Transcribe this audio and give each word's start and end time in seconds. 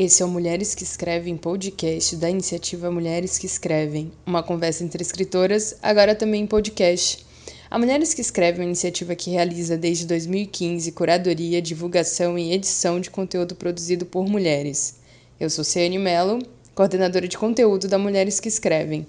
Esse 0.00 0.22
é 0.22 0.24
o 0.24 0.28
Mulheres 0.28 0.76
que 0.76 0.84
Escrevem 0.84 1.36
podcast 1.36 2.14
da 2.14 2.30
iniciativa 2.30 2.88
Mulheres 2.88 3.36
que 3.36 3.46
Escrevem, 3.46 4.12
uma 4.24 4.44
conversa 4.44 4.84
entre 4.84 5.02
escritoras, 5.02 5.74
agora 5.82 6.14
também 6.14 6.44
em 6.44 6.46
podcast. 6.46 7.26
A 7.68 7.80
Mulheres 7.80 8.14
que 8.14 8.20
Escrevem 8.20 8.60
é 8.60 8.62
uma 8.62 8.68
iniciativa 8.68 9.16
que 9.16 9.32
realiza 9.32 9.76
desde 9.76 10.06
2015 10.06 10.92
curadoria, 10.92 11.60
divulgação 11.60 12.38
e 12.38 12.52
edição 12.52 13.00
de 13.00 13.10
conteúdo 13.10 13.56
produzido 13.56 14.06
por 14.06 14.24
mulheres. 14.24 15.00
Eu 15.40 15.50
sou 15.50 15.64
Ciane 15.64 15.98
Mello, 15.98 16.38
coordenadora 16.76 17.26
de 17.26 17.36
conteúdo 17.36 17.88
da 17.88 17.98
Mulheres 17.98 18.38
que 18.38 18.46
Escrevem. 18.46 19.04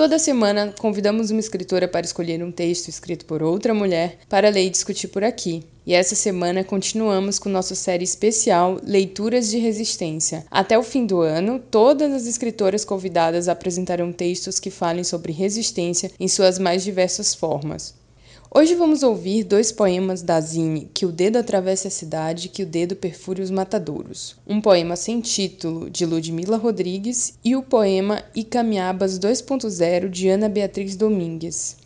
Toda 0.00 0.18
semana 0.18 0.72
convidamos 0.78 1.30
uma 1.30 1.40
escritora 1.40 1.86
para 1.86 2.06
escolher 2.06 2.42
um 2.42 2.50
texto 2.50 2.88
escrito 2.88 3.26
por 3.26 3.42
outra 3.42 3.74
mulher 3.74 4.16
para 4.30 4.48
ler 4.48 4.64
e 4.64 4.70
discutir 4.70 5.08
por 5.08 5.22
aqui. 5.22 5.62
E 5.84 5.92
essa 5.92 6.14
semana 6.14 6.64
continuamos 6.64 7.38
com 7.38 7.50
nossa 7.50 7.74
série 7.74 8.04
especial 8.04 8.80
Leituras 8.82 9.50
de 9.50 9.58
Resistência. 9.58 10.46
Até 10.50 10.78
o 10.78 10.82
fim 10.82 11.04
do 11.04 11.20
ano, 11.20 11.58
todas 11.70 12.14
as 12.14 12.26
escritoras 12.26 12.82
convidadas 12.82 13.46
apresentarão 13.46 14.10
textos 14.10 14.58
que 14.58 14.70
falem 14.70 15.04
sobre 15.04 15.34
resistência 15.34 16.10
em 16.18 16.28
suas 16.28 16.58
mais 16.58 16.82
diversas 16.82 17.34
formas. 17.34 17.99
Hoje 18.52 18.74
vamos 18.74 19.04
ouvir 19.04 19.44
dois 19.44 19.70
poemas 19.70 20.22
da 20.22 20.40
Zine, 20.40 20.90
Que 20.92 21.06
o 21.06 21.12
Dedo 21.12 21.36
Atravesse 21.36 21.86
a 21.86 21.90
Cidade 21.90 22.48
que 22.48 22.64
o 22.64 22.66
Dedo 22.66 22.96
Perfure 22.96 23.40
os 23.40 23.48
Matadouros. 23.48 24.34
Um 24.44 24.60
poema 24.60 24.96
sem 24.96 25.20
título, 25.20 25.88
de 25.88 26.04
Ludmila 26.04 26.56
Rodrigues, 26.56 27.38
e 27.44 27.54
o 27.54 27.62
poema 27.62 28.24
Icamiabas 28.34 29.20
2.0, 29.20 30.08
de 30.08 30.28
Ana 30.28 30.48
Beatriz 30.48 30.96
Domingues. 30.96 31.76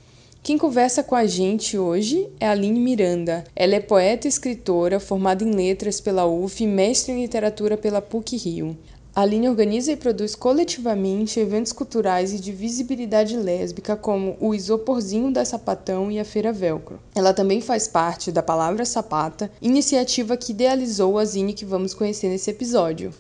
Quem 0.43 0.57
conversa 0.57 1.03
com 1.03 1.15
a 1.15 1.27
gente 1.27 1.77
hoje 1.77 2.29
é 2.41 2.49
Aline 2.49 2.81
Miranda. 2.81 3.45
Ela 3.55 3.75
é 3.75 3.81
poeta 3.81 4.27
e 4.27 4.31
escritora, 4.31 4.99
formada 4.99 5.45
em 5.45 5.51
letras 5.51 6.01
pela 6.01 6.25
UF 6.25 6.65
e 6.65 6.67
mestre 6.67 7.13
em 7.13 7.21
literatura 7.21 7.77
pela 7.77 8.01
PUC 8.01 8.39
Rio. 8.39 8.75
A 9.17 9.21
Aline 9.21 9.49
organiza 9.49 9.93
e 9.93 9.97
produz 9.97 10.35
coletivamente 10.35 11.39
eventos 11.39 11.71
culturais 11.71 12.33
e 12.33 12.41
de 12.41 12.51
visibilidade 12.51 13.37
lésbica, 13.37 13.95
como 13.95 14.37
o 14.41 14.53
Isoporzinho 14.53 15.31
da 15.31 15.45
Sapatão 15.45 16.11
e 16.11 16.19
a 16.19 16.25
Feira 16.25 16.53
Velcro. 16.53 16.99
Ela 17.15 17.33
também 17.33 17.61
faz 17.61 17.87
parte 17.87 18.33
da 18.33 18.43
Palavra 18.43 18.85
Sapata, 18.85 19.53
iniciativa 19.63 20.37
que 20.37 20.51
idealizou 20.51 21.17
a 21.17 21.25
Zine 21.25 21.53
que 21.53 21.65
vamos 21.65 21.95
conhecer 21.95 22.29
nesse 22.29 22.51
episódio. 22.51 23.15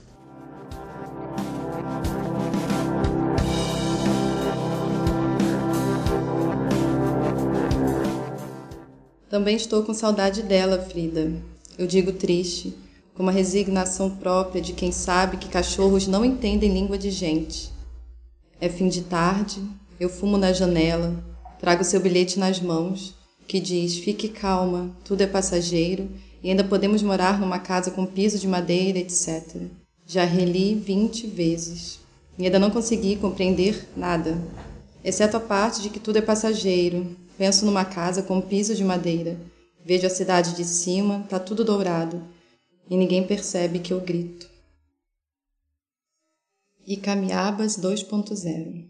Também 9.30 9.54
estou 9.54 9.84
com 9.84 9.94
saudade 9.94 10.42
dela, 10.42 10.80
Frida. 10.80 11.32
Eu 11.78 11.86
digo 11.86 12.12
triste 12.12 12.74
com 13.14 13.22
uma 13.22 13.32
resignação 13.32 14.10
própria 14.10 14.60
de 14.60 14.72
quem 14.72 14.90
sabe 14.90 15.36
que 15.36 15.48
cachorros 15.48 16.06
não 16.06 16.24
entendem 16.24 16.72
língua 16.72 16.98
de 16.98 17.10
gente. 17.10 17.72
É 18.60 18.68
fim 18.68 18.88
de 18.88 19.02
tarde, 19.02 19.62
eu 20.00 20.08
fumo 20.08 20.36
na 20.36 20.52
janela, 20.52 21.14
trago 21.60 21.84
seu 21.84 22.00
bilhete 22.00 22.38
nas 22.38 22.60
mãos, 22.60 23.14
que 23.46 23.60
diz: 23.60 23.96
fique 23.98 24.28
calma, 24.28 24.90
tudo 25.04 25.20
é 25.20 25.26
passageiro 25.26 26.08
e 26.42 26.50
ainda 26.50 26.64
podemos 26.64 27.02
morar 27.02 27.38
numa 27.38 27.58
casa 27.58 27.90
com 27.90 28.04
piso 28.04 28.38
de 28.38 28.48
madeira, 28.48 28.98
etc. 28.98 29.62
Já 30.06 30.24
reli 30.24 30.74
vinte 30.74 31.26
vezes 31.26 32.00
e 32.36 32.44
ainda 32.44 32.58
não 32.58 32.70
consegui 32.70 33.14
compreender 33.16 33.88
nada, 33.96 34.36
exceto 35.04 35.36
a 35.36 35.40
parte 35.40 35.80
de 35.80 35.88
que 35.88 36.00
tudo 36.00 36.18
é 36.18 36.22
passageiro. 36.22 37.16
Penso 37.38 37.66
numa 37.66 37.84
casa 37.84 38.22
com 38.22 38.40
piso 38.40 38.74
de 38.76 38.84
madeira, 38.84 39.36
vejo 39.84 40.06
a 40.06 40.10
cidade 40.10 40.54
de 40.54 40.64
cima, 40.64 41.24
tá 41.28 41.38
tudo 41.38 41.64
dourado 41.64 42.33
e 42.88 42.96
ninguém 42.96 43.26
percebe 43.26 43.78
que 43.78 43.92
eu 43.92 44.00
grito. 44.00 44.48
E 46.86 46.96
Camiabas 46.98 47.78
2.0 47.78 48.86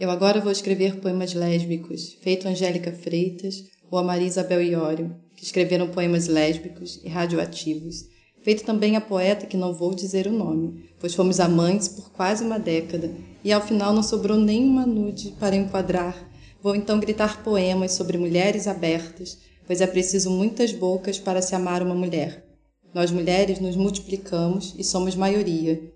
Eu 0.00 0.10
agora 0.10 0.40
vou 0.40 0.50
escrever 0.50 1.00
poemas 1.00 1.34
lésbicos, 1.34 2.14
feito 2.22 2.48
Angélica 2.48 2.92
Freitas 2.92 3.64
ou 3.90 3.98
a 3.98 4.02
Maria 4.02 4.26
Isabel 4.26 4.62
Iório, 4.62 5.14
que 5.36 5.44
escreveram 5.44 5.90
poemas 5.90 6.28
lésbicos 6.28 6.98
e 7.04 7.08
radioativos, 7.08 8.06
feito 8.42 8.64
também 8.64 8.96
a 8.96 9.02
poeta 9.02 9.44
que 9.44 9.56
não 9.56 9.74
vou 9.74 9.94
dizer 9.94 10.26
o 10.26 10.32
nome, 10.32 10.88
pois 10.98 11.14
fomos 11.14 11.40
amantes 11.40 11.88
por 11.88 12.10
quase 12.10 12.42
uma 12.42 12.58
década 12.58 13.12
e 13.44 13.52
ao 13.52 13.60
final 13.60 13.92
não 13.92 14.02
sobrou 14.02 14.38
nenhuma 14.38 14.86
nude 14.86 15.32
para 15.38 15.54
enquadrar. 15.54 16.26
Vou 16.62 16.74
então 16.74 16.98
gritar 16.98 17.44
poemas 17.44 17.92
sobre 17.92 18.16
mulheres 18.16 18.66
abertas, 18.66 19.38
pois 19.66 19.82
é 19.82 19.86
preciso 19.86 20.30
muitas 20.30 20.72
bocas 20.72 21.18
para 21.18 21.42
se 21.42 21.54
amar 21.54 21.82
uma 21.82 21.94
mulher. 21.94 22.45
Nós 22.94 23.10
mulheres 23.10 23.60
nos 23.60 23.76
multiplicamos 23.76 24.74
e 24.78 24.84
somos 24.84 25.14
maioria, 25.14 25.92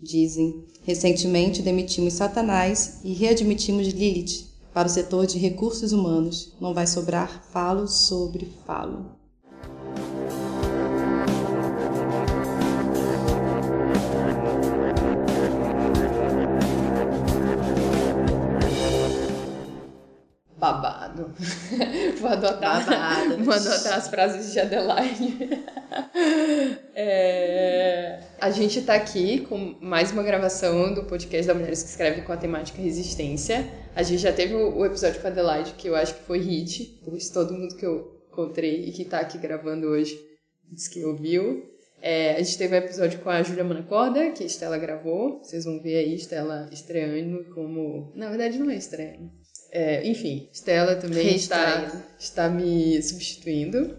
dizem. 0.00 0.64
Recentemente 0.82 1.62
demitimos 1.62 2.12
Satanás 2.14 3.00
e 3.02 3.12
readmitimos 3.14 3.88
Lilith 3.88 4.46
para 4.72 4.86
o 4.86 4.90
setor 4.90 5.26
de 5.26 5.38
recursos 5.38 5.92
humanos. 5.92 6.52
Não 6.60 6.74
vai 6.74 6.86
sobrar 6.86 7.44
falo 7.50 7.88
sobre 7.88 8.52
falo. 8.66 9.24
Babado. 21.14 21.34
vou 22.18 22.28
adotar, 22.28 22.84
babado. 22.84 23.44
vou 23.44 23.54
adotar 23.54 23.94
as 23.94 24.08
frases 24.08 24.52
de 24.52 24.60
Adelaide. 24.60 25.38
é, 26.94 28.20
a 28.40 28.50
gente 28.50 28.80
está 28.80 28.94
aqui 28.94 29.40
com 29.40 29.76
mais 29.80 30.10
uma 30.10 30.22
gravação 30.22 30.92
do 30.92 31.04
podcast 31.04 31.46
da 31.46 31.54
Mulheres 31.54 31.82
que 31.82 31.88
Escrevem 31.88 32.24
com 32.24 32.32
a 32.32 32.36
temática 32.36 32.82
resistência. 32.82 33.66
A 33.94 34.02
gente 34.02 34.20
já 34.20 34.32
teve 34.32 34.54
o 34.54 34.84
episódio 34.84 35.20
com 35.20 35.28
a 35.28 35.30
Adelaide, 35.30 35.74
que 35.74 35.88
eu 35.88 35.94
acho 35.94 36.14
que 36.14 36.22
foi 36.24 36.40
hit, 36.40 37.00
pois 37.04 37.30
todo 37.30 37.54
mundo 37.54 37.76
que 37.76 37.86
eu 37.86 38.22
encontrei 38.30 38.86
e 38.86 38.92
que 38.92 39.02
está 39.02 39.20
aqui 39.20 39.38
gravando 39.38 39.86
hoje 39.86 40.18
disse 40.70 40.90
que 40.90 41.04
ouviu. 41.04 41.72
É, 42.02 42.32
a 42.32 42.42
gente 42.42 42.58
teve 42.58 42.74
um 42.74 42.78
episódio 42.78 43.18
com 43.20 43.30
a 43.30 43.42
Júlia 43.42 43.64
Manacorda, 43.64 44.30
que 44.32 44.42
a 44.42 44.46
Estela 44.46 44.76
gravou. 44.76 45.42
Vocês 45.42 45.64
vão 45.64 45.80
ver 45.80 45.96
aí 45.96 46.14
Estela 46.14 46.68
estreando 46.70 47.44
como. 47.54 48.12
Na 48.14 48.28
verdade, 48.28 48.58
não 48.58 48.68
é 48.68 48.76
estreando 48.76 49.30
é, 49.74 50.08
enfim, 50.08 50.48
Stella 50.52 50.94
também 50.94 51.34
está, 51.34 51.90
está 52.16 52.48
me 52.48 53.02
substituindo. 53.02 53.98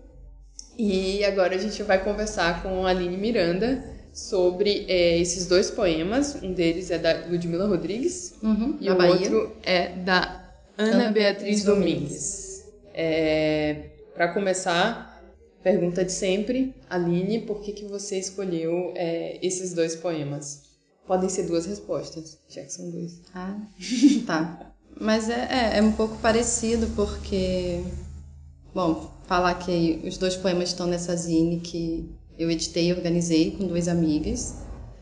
E 0.78 1.24
agora 1.26 1.54
a 1.54 1.58
gente 1.58 1.84
vai 1.84 2.02
conversar 2.02 2.64
com 2.64 2.86
a 2.86 2.92
Aline 2.92 3.18
Miranda 3.18 3.84
sobre 4.14 4.86
é, 4.88 5.20
esses 5.20 5.48
dois 5.48 5.70
poemas. 5.70 6.42
Um 6.42 6.54
deles 6.54 6.92
é 6.92 6.98
da 6.98 7.28
Ludmila 7.28 7.68
Rodrigues 7.68 8.36
uhum, 8.42 8.78
e 8.80 8.90
o 8.90 8.96
Bahia. 8.96 9.14
outro 9.14 9.56
é 9.64 9.90
da 9.90 10.50
Ana, 10.78 10.94
Ana 10.94 11.12
Beatriz, 11.12 11.64
Beatriz 11.64 11.64
Domingues. 11.66 12.66
É, 12.94 13.90
Para 14.14 14.34
começar, 14.34 15.22
pergunta 15.62 16.06
de 16.06 16.12
sempre, 16.14 16.74
Aline, 16.90 17.42
por 17.42 17.62
que, 17.62 17.74
que 17.74 17.84
você 17.84 18.18
escolheu 18.18 18.94
é, 18.96 19.38
esses 19.42 19.74
dois 19.74 19.94
poemas? 19.94 20.64
Podem 21.06 21.28
ser 21.28 21.44
duas 21.44 21.66
respostas, 21.66 22.40
já 22.48 22.64
que 22.64 22.72
são 22.72 22.90
dois. 22.90 23.22
Ah, 23.34 23.60
tá. 24.26 24.75
Mas 25.00 25.30
é, 25.30 25.48
é, 25.50 25.78
é, 25.78 25.82
um 25.82 25.92
pouco 25.92 26.18
parecido 26.18 26.88
porque, 26.96 27.84
bom, 28.74 29.12
falar 29.28 29.56
que 29.56 30.02
os 30.06 30.18
dois 30.18 30.36
poemas 30.36 30.70
estão 30.70 30.88
nessa 30.88 31.16
zine 31.16 31.60
que 31.60 32.10
eu 32.38 32.50
editei 32.50 32.88
e 32.88 32.94
organizei 32.94 33.52
com 33.52 33.68
duas 33.68 33.88
amigas, 33.88 34.56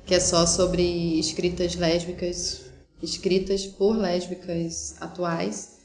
que 0.06 0.16
é 0.16 0.20
só 0.20 0.46
sobre 0.46 0.84
escritas 1.20 1.76
lésbicas, 1.76 2.62
escritas 3.02 3.66
por 3.66 3.96
lésbicas 3.96 4.96
atuais. 5.00 5.78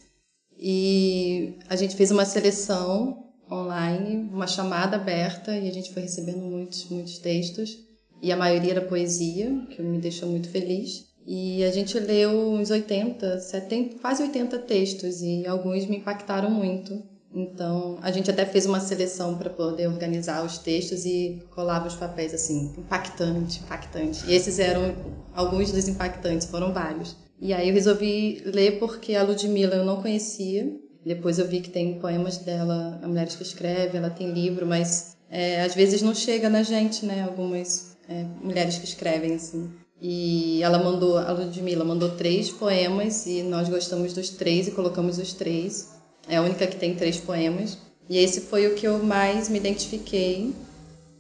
E 0.59 1.59
a 1.69 1.77
gente 1.77 1.95
fez 1.95 2.11
uma 2.11 2.25
seleção 2.25 3.25
online, 3.51 4.29
uma 4.33 4.47
chamada 4.47 4.97
aberta, 4.97 5.57
e 5.57 5.69
a 5.69 5.73
gente 5.73 5.93
foi 5.93 6.03
recebendo 6.03 6.41
muitos, 6.41 6.89
muitos 6.89 7.19
textos. 7.19 7.79
E 8.21 8.33
a 8.33 8.37
maioria 8.37 8.73
era 8.73 8.81
poesia, 8.81 9.67
que 9.71 9.81
me 9.81 9.99
deixou 9.99 10.29
muito 10.29 10.49
feliz. 10.49 11.08
E 11.31 11.63
a 11.63 11.71
gente 11.71 12.01
leu 12.01 12.31
uns 12.53 12.71
80, 12.71 13.39
70, 13.39 13.99
quase 13.99 14.23
80 14.23 14.61
textos 14.61 15.21
e 15.21 15.47
alguns 15.47 15.85
me 15.85 15.99
impactaram 15.99 16.51
muito. 16.51 17.03
Então, 17.31 17.99
a 18.01 18.11
gente 18.11 18.31
até 18.31 18.47
fez 18.47 18.65
uma 18.65 18.81
seleção 18.81 19.37
para 19.37 19.51
poder 19.51 19.89
organizar 19.89 20.43
os 20.43 20.57
textos 20.57 21.05
e 21.05 21.43
colava 21.51 21.87
os 21.87 21.95
papéis 21.95 22.33
assim, 22.33 22.73
impactante, 22.79 23.61
impactante. 23.61 24.25
E 24.27 24.35
esses 24.35 24.59
eram 24.59 24.97
alguns 25.35 25.71
dos 25.71 25.87
impactantes, 25.87 26.47
foram 26.47 26.73
vários. 26.73 27.15
E 27.39 27.53
aí 27.53 27.69
eu 27.69 27.75
resolvi 27.75 28.41
ler 28.47 28.79
porque 28.79 29.15
a 29.15 29.23
Ludmilla 29.23 29.75
eu 29.75 29.85
não 29.85 30.01
conhecia. 30.01 30.75
Depois 31.05 31.39
eu 31.39 31.47
vi 31.47 31.61
que 31.61 31.69
tem 31.69 32.01
poemas 32.01 32.39
dela, 32.39 32.99
a 33.03 33.07
Mulheres 33.07 33.37
que 33.37 33.43
Escreve, 33.43 33.99
ela 33.99 34.09
tem 34.09 34.33
livro, 34.33 34.65
mas 34.65 35.15
é, 35.29 35.61
às 35.61 35.75
vezes 35.75 36.01
não 36.01 36.15
chega 36.15 36.49
na 36.49 36.63
gente, 36.63 37.05
né? 37.05 37.23
Algumas 37.23 37.99
é, 38.09 38.25
mulheres 38.43 38.79
que 38.79 38.87
escrevem 38.87 39.35
assim. 39.35 39.71
E 40.01 40.63
ela 40.63 40.79
mandou, 40.79 41.19
a 41.19 41.33
Ludmilla 41.33 41.85
mandou 41.85 42.11
três 42.11 42.51
poemas 42.51 43.27
e 43.27 43.43
nós 43.43 43.69
gostamos 43.69 44.13
dos 44.13 44.31
três 44.31 44.69
e 44.69 44.71
colocamos 44.71 45.19
os 45.19 45.33
três. 45.33 45.89
É 46.29 46.37
a 46.37 46.43
única 46.43 46.67
que 46.67 46.77
tem 46.77 46.95
três 46.95 47.17
poemas. 47.17 47.79
E 48.09 48.17
esse 48.17 48.43
foi 48.43 48.67
o 48.67 48.75
que 48.75 48.87
eu 48.87 48.99
mais 48.99 49.49
me 49.49 49.59
identifiquei. 49.59 50.55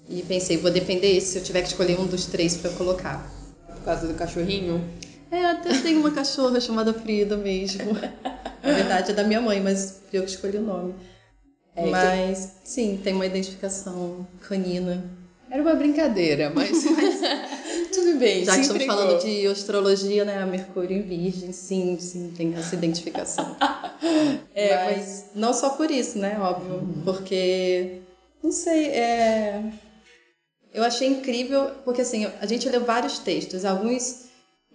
E 0.09 0.23
pensei, 0.23 0.57
vou 0.57 0.71
defender 0.71 1.17
esse 1.17 1.33
se 1.33 1.39
eu 1.39 1.43
tiver 1.43 1.63
que 1.63 1.69
escolher 1.69 1.99
um 1.99 2.07
dos 2.07 2.27
três 2.27 2.57
para 2.57 2.71
colocar. 2.71 3.31
Por 3.67 3.83
causa 3.85 4.07
do 4.07 4.15
cachorrinho? 4.15 4.83
É, 5.31 5.45
até 5.45 5.77
tem 5.81 5.97
uma 5.97 6.11
cachorra 6.11 6.61
chamada 6.61 6.95
Frida 6.95 7.37
mesmo. 7.37 7.93
Na 8.63 8.73
verdade 8.75 9.11
é 9.11 9.15
da 9.15 9.25
minha 9.25 9.41
mãe, 9.41 9.61
mas 9.61 10.01
eu 10.13 10.23
que 10.23 10.31
escolhi 10.31 10.57
o 10.57 10.63
nome. 10.63 10.95
É, 11.77 11.87
mas 11.87 12.45
então... 12.45 12.57
sim, 12.65 13.01
tem 13.03 13.15
uma 13.15 13.27
identificação 13.27 14.27
canina. 14.49 15.05
Era 15.51 15.63
uma 15.63 15.75
brincadeira, 15.75 16.51
mas, 16.55 16.85
mas 16.85 17.21
tudo 17.93 18.19
bem. 18.19 18.44
Já 18.44 18.55
que 18.55 18.61
estamos 18.61 18.82
entregou. 18.82 19.05
falando 19.05 19.23
de 19.23 19.46
astrologia, 19.46 20.25
né? 20.25 20.44
Mercúrio 20.44 20.96
em 20.96 21.02
Virgem, 21.02 21.52
sim, 21.52 21.99
sim, 21.99 22.32
tem 22.37 22.55
essa 22.55 22.75
identificação. 22.75 23.56
é, 24.55 24.85
mas... 24.85 24.96
mas... 24.96 25.25
não 25.35 25.52
só 25.52 25.70
por 25.70 25.90
isso, 25.90 26.19
né? 26.19 26.38
Óbvio, 26.40 26.75
uhum. 26.75 27.02
porque 27.05 28.00
não 28.43 28.52
sei, 28.52 28.87
é 28.87 29.62
eu 30.73 30.85
achei 30.85 31.08
incrível 31.08 31.73
porque 31.85 32.02
assim 32.02 32.26
a 32.40 32.46
gente 32.46 32.69
leu 32.69 32.85
vários 32.85 33.19
textos, 33.19 33.64
alguns 33.64 34.29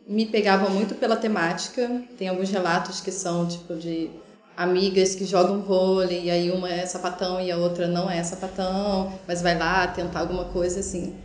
me 0.07 0.25
pegavam 0.25 0.69
muito 0.69 0.95
pela 0.95 1.15
temática. 1.15 2.04
Tem 2.18 2.27
alguns 2.27 2.50
relatos 2.50 3.00
que 3.00 3.12
são 3.12 3.48
tipo 3.48 3.75
de 3.75 4.10
amigas 4.56 5.15
que 5.15 5.25
jogam 5.25 5.62
vôlei, 5.62 6.25
e 6.25 6.31
aí 6.31 6.51
uma 6.51 6.69
é 6.69 6.86
sapatão 6.86 7.39
e 7.39 7.51
a 7.51 7.57
outra 7.57 7.88
não 7.88 8.10
é 8.10 8.21
sapatão, 8.21 9.18
mas 9.27 9.42
vai 9.42 9.57
lá 9.57 9.88
tentar 9.88 10.19
alguma 10.19 10.45
coisa 10.45 10.80
assim. 10.81 11.15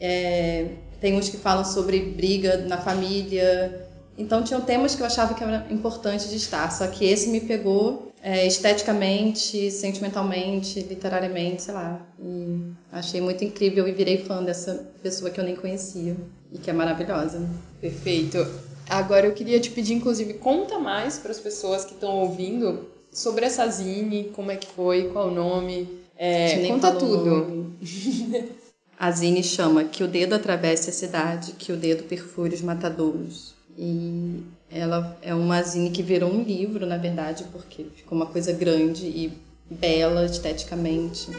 É, 0.00 0.70
tem 1.00 1.16
uns 1.16 1.28
que 1.28 1.36
falam 1.36 1.64
sobre 1.64 2.00
briga 2.00 2.58
na 2.58 2.78
família. 2.78 3.86
Então 4.18 4.42
tinham 4.42 4.60
temas 4.60 4.94
que 4.94 5.02
eu 5.02 5.06
achava 5.06 5.34
que 5.34 5.44
era 5.44 5.66
importante 5.70 6.28
de 6.28 6.36
estar, 6.36 6.70
só 6.70 6.86
que 6.86 7.04
esse 7.04 7.28
me 7.28 7.40
pegou 7.40 8.12
é, 8.22 8.46
esteticamente, 8.46 9.70
sentimentalmente, 9.70 10.80
literariamente, 10.80 11.62
sei 11.62 11.74
lá. 11.74 12.00
E 12.18 12.60
achei 12.90 13.20
muito 13.20 13.44
incrível 13.44 13.86
e 13.86 13.92
virei 13.92 14.18
fã 14.18 14.42
dessa 14.42 14.90
pessoa 15.02 15.30
que 15.30 15.38
eu 15.38 15.44
nem 15.44 15.54
conhecia 15.54 16.16
e 16.52 16.58
que 16.58 16.70
é 16.70 16.72
maravilhosa. 16.72 17.46
Perfeito. 17.80 18.46
Agora 18.88 19.26
eu 19.26 19.32
queria 19.32 19.60
te 19.60 19.70
pedir, 19.70 19.94
inclusive, 19.94 20.34
conta 20.34 20.78
mais 20.78 21.18
para 21.18 21.30
as 21.30 21.40
pessoas 21.40 21.84
que 21.84 21.92
estão 21.92 22.16
ouvindo 22.20 22.86
sobre 23.10 23.44
essa 23.44 23.66
zine, 23.68 24.30
como 24.34 24.50
é 24.50 24.56
que 24.56 24.66
foi, 24.66 25.10
qual 25.12 25.28
o 25.28 25.30
nome, 25.30 25.88
é, 26.16 26.66
conta 26.66 26.92
tudo. 26.92 27.72
a 28.98 29.10
zine 29.10 29.42
chama 29.42 29.84
Que 29.84 30.02
o 30.02 30.08
Dedo 30.08 30.34
Atravesse 30.34 30.90
a 30.90 30.92
Cidade, 30.92 31.52
Que 31.52 31.72
o 31.72 31.76
Dedo 31.76 32.04
Perfure 32.04 32.54
os 32.54 32.62
Matadouros. 32.62 33.54
E 33.78 34.42
ela 34.70 35.16
é 35.20 35.34
uma 35.34 35.62
zine 35.62 35.90
que 35.90 36.02
virou 36.02 36.32
um 36.32 36.42
livro, 36.42 36.86
na 36.86 36.96
verdade, 36.96 37.44
porque 37.52 37.86
ficou 37.94 38.16
uma 38.16 38.26
coisa 38.26 38.52
grande 38.52 39.06
e 39.06 39.32
bela 39.70 40.24
esteticamente. 40.24 41.30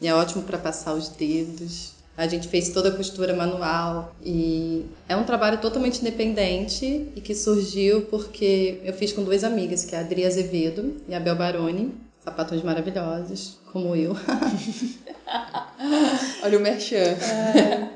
E 0.00 0.08
é 0.08 0.14
ótimo 0.14 0.42
para 0.42 0.58
passar 0.58 0.94
os 0.94 1.08
dedos. 1.08 1.94
A 2.16 2.26
gente 2.26 2.48
fez 2.48 2.70
toda 2.70 2.88
a 2.88 2.96
costura 2.96 3.36
manual 3.36 4.14
e 4.24 4.86
é 5.06 5.14
um 5.14 5.24
trabalho 5.24 5.58
totalmente 5.60 6.00
independente 6.00 7.08
e 7.14 7.20
que 7.20 7.34
surgiu 7.34 8.02
porque 8.02 8.80
eu 8.82 8.94
fiz 8.94 9.12
com 9.12 9.22
duas 9.22 9.44
amigas, 9.44 9.84
que 9.84 9.94
é 9.94 9.98
a 9.98 10.00
Adri 10.00 10.24
Azevedo 10.24 10.96
e 11.06 11.14
a 11.14 11.20
Bel 11.20 11.36
Baroni, 11.36 11.92
sapatões 12.26 12.62
maravilhosos, 12.62 13.58
como 13.72 13.94
eu. 13.94 14.16
Olha 16.42 16.58
o 16.58 16.60
merchan. 16.60 16.96
É, 16.96 17.88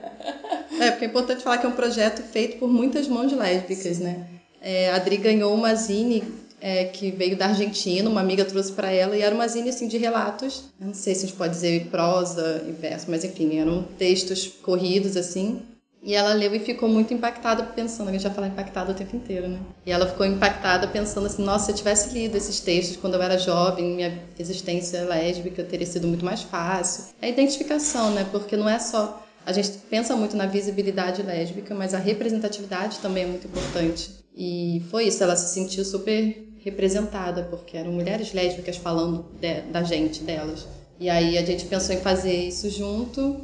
é, 0.80 0.90
porque 0.92 1.04
é 1.04 1.08
importante 1.08 1.42
falar 1.42 1.58
que 1.58 1.66
é 1.66 1.68
um 1.68 1.72
projeto 1.72 2.22
feito 2.22 2.58
por 2.58 2.68
muitas 2.68 3.08
mãos 3.08 3.32
lésbicas, 3.32 3.98
né? 3.98 4.26
É, 4.62 4.90
a 4.90 4.96
Adri 4.96 5.16
ganhou 5.16 5.52
uma 5.52 5.74
zine 5.74 6.22
é, 6.60 6.84
que 6.84 7.10
veio 7.10 7.36
da 7.36 7.46
Argentina, 7.46 8.08
uma 8.08 8.20
amiga 8.20 8.44
trouxe 8.44 8.70
para 8.70 8.92
ela, 8.92 9.16
e 9.16 9.22
era 9.22 9.34
uma 9.34 9.48
zine 9.48 9.70
assim, 9.70 9.88
de 9.88 9.98
relatos. 9.98 10.64
Eu 10.80 10.88
não 10.88 10.94
sei 10.94 11.14
se 11.14 11.24
a 11.24 11.28
gente 11.28 11.36
pode 11.36 11.52
dizer 11.52 11.86
prosa 11.86 12.64
e 12.68 12.70
verso, 12.70 13.06
mas 13.08 13.24
enfim, 13.24 13.58
eram 13.58 13.82
textos 13.98 14.46
corridos 14.46 15.16
assim. 15.16 15.60
E 16.02 16.14
ela 16.14 16.32
leu 16.32 16.54
e 16.54 16.58
ficou 16.60 16.88
muito 16.88 17.12
impactada 17.12 17.62
pensando, 17.62 18.08
a 18.08 18.12
gente 18.12 18.22
já 18.22 18.30
fala 18.30 18.46
impactada 18.46 18.92
o 18.92 18.94
tempo 18.94 19.14
inteiro, 19.16 19.48
né? 19.48 19.60
E 19.84 19.92
ela 19.92 20.06
ficou 20.06 20.24
impactada 20.24 20.88
pensando 20.88 21.26
assim, 21.26 21.44
nossa, 21.44 21.66
se 21.66 21.72
eu 21.72 21.76
tivesse 21.76 22.14
lido 22.14 22.36
esses 22.36 22.58
textos 22.60 22.96
quando 22.96 23.14
eu 23.14 23.22
era 23.22 23.38
jovem, 23.38 23.96
minha 23.96 24.18
existência 24.38 25.04
lésbica 25.04 25.62
teria 25.62 25.86
sido 25.86 26.08
muito 26.08 26.24
mais 26.24 26.42
fácil. 26.42 27.12
É 27.20 27.26
a 27.26 27.28
identificação, 27.28 28.12
né? 28.12 28.26
Porque 28.30 28.56
não 28.56 28.68
é 28.68 28.78
só 28.78 29.22
a 29.44 29.52
gente 29.52 29.70
pensa 29.88 30.14
muito 30.14 30.36
na 30.36 30.46
visibilidade 30.46 31.22
lésbica, 31.22 31.74
mas 31.74 31.94
a 31.94 31.98
representatividade 31.98 32.98
também 32.98 33.24
é 33.24 33.26
muito 33.26 33.46
importante. 33.46 34.10
E 34.36 34.82
foi 34.90 35.06
isso, 35.06 35.22
ela 35.22 35.34
se 35.34 35.54
sentiu 35.54 35.84
super 35.84 36.46
representada, 36.58 37.44
porque 37.44 37.76
eram 37.76 37.92
mulheres 37.92 38.32
lésbicas 38.32 38.76
falando 38.76 39.24
de, 39.40 39.62
da 39.62 39.82
gente, 39.82 40.22
delas. 40.22 40.66
E 40.98 41.08
aí 41.08 41.38
a 41.38 41.44
gente 41.44 41.64
pensou 41.64 41.94
em 41.94 42.00
fazer 42.00 42.34
isso 42.34 42.68
junto. 42.68 43.40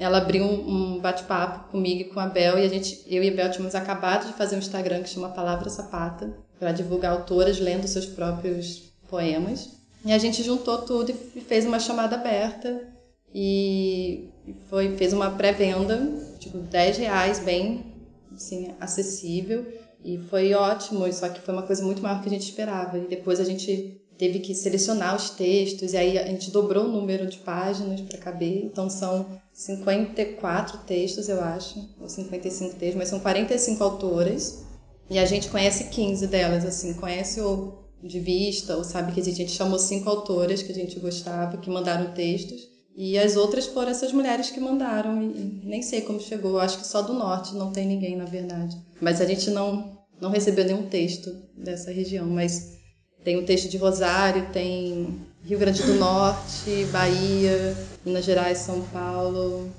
Ela 0.00 0.16
abriu 0.16 0.44
um, 0.46 0.98
bate-papo 0.98 1.70
comigo 1.70 2.00
e 2.00 2.04
com 2.04 2.18
a 2.18 2.26
Bel, 2.26 2.58
e 2.58 2.64
a 2.64 2.68
gente, 2.68 3.04
eu 3.06 3.22
e 3.22 3.28
a 3.28 3.34
Bel 3.34 3.50
tínhamos 3.50 3.74
acabado 3.74 4.28
de 4.28 4.32
fazer 4.32 4.56
um 4.56 4.58
Instagram 4.58 5.02
que 5.02 5.10
chama 5.10 5.28
Palavra 5.28 5.68
Sapata, 5.68 6.34
para 6.58 6.72
divulgar 6.72 7.12
autoras 7.12 7.60
lendo 7.60 7.86
seus 7.86 8.06
próprios 8.06 8.94
poemas. 9.06 9.78
E 10.02 10.10
a 10.10 10.16
gente 10.16 10.42
juntou 10.42 10.78
tudo 10.78 11.10
e 11.36 11.40
fez 11.42 11.66
uma 11.66 11.78
chamada 11.78 12.16
aberta 12.16 12.88
e 13.34 14.30
foi 14.70 14.96
fez 14.96 15.12
uma 15.12 15.32
pré-venda, 15.32 15.98
tipo 16.38 16.56
10 16.56 16.96
reais, 16.96 17.38
bem 17.40 17.84
assim, 18.32 18.74
acessível. 18.80 19.66
E 20.02 20.16
foi 20.16 20.54
ótimo, 20.54 21.12
só 21.12 21.28
que 21.28 21.42
foi 21.42 21.52
uma 21.52 21.64
coisa 21.64 21.84
muito 21.84 22.00
maior 22.00 22.22
que 22.22 22.28
a 22.28 22.32
gente 22.32 22.48
esperava. 22.48 22.96
E 22.96 23.06
depois 23.06 23.38
a 23.38 23.44
gente 23.44 24.00
teve 24.16 24.38
que 24.40 24.54
selecionar 24.54 25.14
os 25.14 25.30
textos, 25.30 25.92
e 25.92 25.96
aí 25.96 26.18
a 26.18 26.26
gente 26.26 26.50
dobrou 26.50 26.84
o 26.84 26.92
número 26.92 27.26
de 27.26 27.38
páginas 27.38 28.00
para 28.00 28.18
caber. 28.18 28.64
Então 28.64 28.88
são 28.88 29.40
54 29.60 30.78
textos, 30.86 31.28
eu 31.28 31.38
acho, 31.42 31.86
ou 32.00 32.08
55 32.08 32.76
textos, 32.76 32.96
mas 32.96 33.08
são 33.08 33.20
45 33.20 33.84
autoras. 33.84 34.64
E 35.10 35.18
a 35.18 35.26
gente 35.26 35.50
conhece 35.50 35.84
15 35.90 36.26
delas, 36.28 36.64
assim, 36.64 36.94
conhece 36.94 37.42
o 37.42 37.74
de 38.02 38.18
vista, 38.18 38.74
ou 38.74 38.82
sabe 38.82 39.12
que 39.12 39.20
a 39.20 39.22
gente 39.22 39.50
chamou 39.50 39.78
cinco 39.78 40.08
autoras 40.08 40.62
que 40.62 40.72
a 40.72 40.74
gente 40.74 40.98
gostava, 40.98 41.58
que 41.58 41.68
mandaram 41.68 42.14
textos. 42.14 42.58
E 42.96 43.18
as 43.18 43.36
outras 43.36 43.66
foram 43.66 43.90
essas 43.90 44.12
mulheres 44.12 44.50
que 44.50 44.58
mandaram, 44.58 45.22
e 45.22 45.60
nem 45.62 45.82
sei 45.82 46.00
como 46.00 46.18
chegou, 46.18 46.58
acho 46.58 46.78
que 46.78 46.86
só 46.86 47.02
do 47.02 47.12
norte, 47.12 47.54
não 47.54 47.70
tem 47.70 47.86
ninguém, 47.86 48.16
na 48.16 48.24
verdade. 48.24 48.74
Mas 48.98 49.20
a 49.20 49.26
gente 49.26 49.50
não, 49.50 49.98
não 50.18 50.30
recebeu 50.30 50.64
nenhum 50.64 50.88
texto 50.88 51.30
dessa 51.54 51.92
região, 51.92 52.26
mas 52.26 52.78
tem 53.22 53.36
o 53.36 53.44
texto 53.44 53.68
de 53.68 53.76
Rosário, 53.76 54.50
tem 54.54 55.20
Rio 55.44 55.58
Grande 55.58 55.82
do 55.82 55.94
Norte, 55.94 56.86
Bahia, 56.92 57.76
Minas 58.04 58.24
Gerais, 58.24 58.58
São 58.58 58.82
Paulo, 58.82 59.70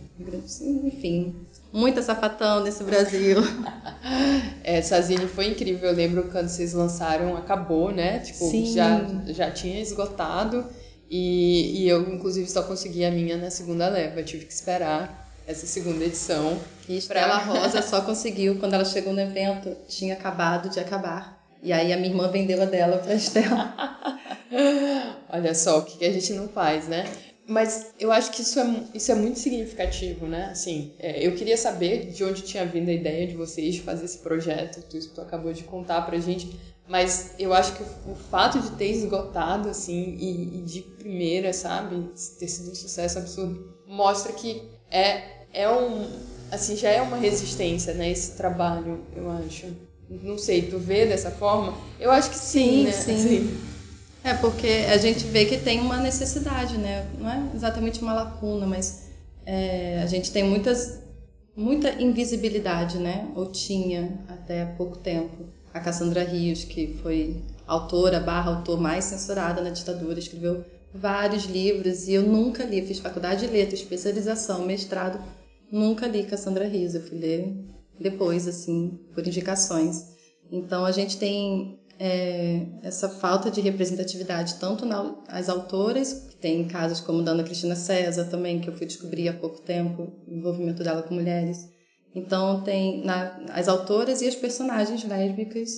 enfim, 0.62 1.36
muita 1.71 2.01
sapatão 2.01 2.63
nesse 2.63 2.83
Brasil. 2.83 3.38
Essa 4.63 5.01
Zine 5.01 5.27
foi 5.27 5.47
incrível, 5.47 5.89
eu 5.89 5.95
lembro 5.95 6.24
quando 6.31 6.47
vocês 6.47 6.74
lançaram, 6.74 7.38
acabou, 7.38 7.91
né? 7.91 8.19
Tipo, 8.19 8.50
Sim. 8.50 8.74
já, 8.74 9.01
já 9.27 9.51
tinha 9.51 9.79
esgotado. 9.81 10.65
E, 11.09 11.81
e 11.81 11.89
eu, 11.89 12.13
inclusive, 12.13 12.50
só 12.50 12.63
consegui 12.63 13.03
a 13.03 13.12
minha 13.12 13.38
na 13.38 13.50
segunda 13.50 13.89
leva. 13.89 14.19
Eu 14.19 14.25
tive 14.25 14.45
que 14.45 14.53
esperar 14.53 15.29
essa 15.45 15.65
segunda 15.65 16.05
edição. 16.05 16.57
E 16.88 16.97
Estrela 16.97 17.38
Rosa 17.38 17.81
só 17.83 18.01
conseguiu 18.01 18.57
quando 18.59 18.74
ela 18.74 18.86
chegou 18.86 19.13
no 19.13 19.19
evento, 19.19 19.75
tinha 19.88 20.13
acabado 20.13 20.69
de 20.69 20.79
acabar. 20.79 21.40
E 21.63 21.72
aí 21.72 21.94
a 21.94 21.98
minha 21.98 22.10
irmã 22.10 22.30
vendeu 22.30 22.62
a 22.62 22.65
dela 22.65 22.98
para 22.98 23.13
Estela. 23.13 23.75
Olha 25.30 25.53
só 25.53 25.80
o 25.80 25.84
que 25.84 26.03
a 26.06 26.12
gente 26.12 26.34
não 26.34 26.48
faz, 26.48 26.88
né? 26.88 27.06
Mas 27.48 27.94
eu 28.00 28.12
acho 28.12 28.32
que 28.32 28.41
isso 28.41 28.60
é, 28.60 28.84
isso 28.94 29.12
é 29.12 29.15
muito 29.15 29.39
significativo, 29.39 30.25
né? 30.25 30.46
Assim, 30.51 30.94
é, 31.00 31.25
eu 31.25 31.36
queria 31.36 31.58
saber 31.58 32.08
de 32.12 32.24
onde 32.24 32.44
tinha 32.44 32.65
vindo 32.65 32.89
a 32.89 32.94
ideia 32.94 33.27
de 33.27 33.36
vocês 33.36 33.75
de 33.75 33.82
fazer 33.82 34.06
esse 34.06 34.20
projeto, 34.20 34.82
tudo 34.84 34.98
isso 34.98 35.10
que 35.10 35.15
tu 35.15 35.22
acabou 35.22 35.51
de 35.51 35.63
contar 35.63 36.01
pra 36.03 36.18
gente. 36.18 36.58
Mas 36.88 37.34
eu 37.38 37.53
acho 37.53 37.74
que 37.75 37.84
o, 38.10 38.15
fato 38.15 38.60
de 38.60 38.72
ter 38.72 38.89
esgotado, 38.91 39.70
assim, 39.70 40.18
e, 40.20 40.60
e, 40.60 40.62
de 40.62 40.82
primeira, 40.82 41.53
sabe, 41.53 42.10
ter 42.39 42.48
sido 42.48 42.72
um 42.72 42.75
sucesso 42.75 43.20
absurdo, 43.20 43.77
mostra 43.88 44.34
que 44.34 44.63
é, 44.89 45.46
é 45.53 45.70
um. 45.70 46.10
Assim, 46.51 46.75
já 46.75 46.89
é 46.89 47.01
uma 47.01 47.18
resistência, 47.18 47.94
né, 47.94 48.10
esse 48.10 48.36
trabalho, 48.36 49.06
eu 49.15 49.30
acho. 49.32 49.68
Não 50.24 50.38
sei, 50.38 50.63
tu 50.63 50.77
vê 50.77 51.06
dessa 51.06 51.32
forma? 51.32 51.74
Eu 52.00 52.12
acho 52.12 52.30
que 52.30 52.38
sim, 52.38 52.70
sim 52.70 52.84
né? 52.84 52.91
Sim. 52.91 53.13
Assim. 53.13 53.58
É, 54.24 54.34
porque 54.36 54.68
a 54.68 54.98
gente 54.98 55.25
vê 55.25 55.46
que 55.46 55.58
tem 55.58 55.80
uma 55.80 55.98
necessidade, 55.98 56.77
né? 56.77 57.08
Não 57.18 57.30
é 57.30 57.50
exatamente 57.56 58.01
uma 58.01 58.13
lacuna, 58.13 58.68
mas 58.68 59.08
é, 59.46 60.00
a 60.01 60.06
gente 60.06 60.32
tem 60.32 60.44
muitas, 60.44 61.01
muita 61.56 62.01
invisibilidade, 62.01 62.98
né? 62.98 63.30
Ou 63.36 63.51
tinha 63.51 64.20
até 64.27 64.63
há 64.63 64.68
pouco 64.68 64.98
tempo 64.98 65.46
a 65.74 65.80
Cassandra 65.80 66.24
Rios, 66.24 66.63
que 66.63 67.00
foi 67.01 67.41
autora 67.65 68.20
barra 68.20 68.56
autor 68.56 68.80
mais 68.80 69.06
censurada 69.06 69.62
na 69.62 69.70
ditadura, 69.70 70.20
escreveu 70.20 70.63
vários 70.94 71.46
livros 71.46 72.08
e 72.08 72.13
eu 72.13 72.24
nunca 72.24 72.63
li, 72.63 72.86
fiz 72.86 73.00
faculdade 73.00 73.48
de 73.48 73.53
letras, 73.53 73.80
especialização, 73.80 74.65
mestrado, 74.65 75.20
nunca 75.72 76.06
li 76.06 76.24
Cassandra 76.24 76.68
Rios, 76.68 76.94
eu 76.94 77.01
fui 77.01 77.18
ler 77.18 77.56
depois, 78.00 78.48
assim, 78.48 79.00
por 79.13 79.25
indicações. 79.25 80.12
Então 80.51 80.86
a 80.86 80.91
gente 80.91 81.17
tem 81.17 81.79
é, 82.00 82.65
essa 82.81 83.07
falta 83.07 83.51
de 83.51 83.62
representatividade, 83.62 84.55
tanto 84.55 84.86
nas 84.86 85.48
autoras, 85.50 86.13
que 86.29 86.36
tem 86.36 86.67
casos 86.67 87.00
como 87.00 87.21
da 87.21 87.31
Ana 87.31 87.43
Cristina 87.43 87.75
César 87.75 88.25
também, 88.25 88.60
que 88.60 88.69
eu 88.69 88.75
fui 88.75 88.88
descobrir 88.88 89.29
há 89.29 89.33
pouco 89.33 89.62
tempo, 89.62 90.12
o 90.27 90.33
envolvimento 90.33 90.83
dela 90.83 91.03
com 91.03 91.13
mulheres. 91.13 91.69
Então 92.13 92.62
tem 92.62 93.05
na, 93.05 93.39
as 93.50 93.67
autoras 93.67 94.21
e 94.21 94.27
as 94.27 94.36
personagens 94.36 95.03
lésbicas 95.03 95.69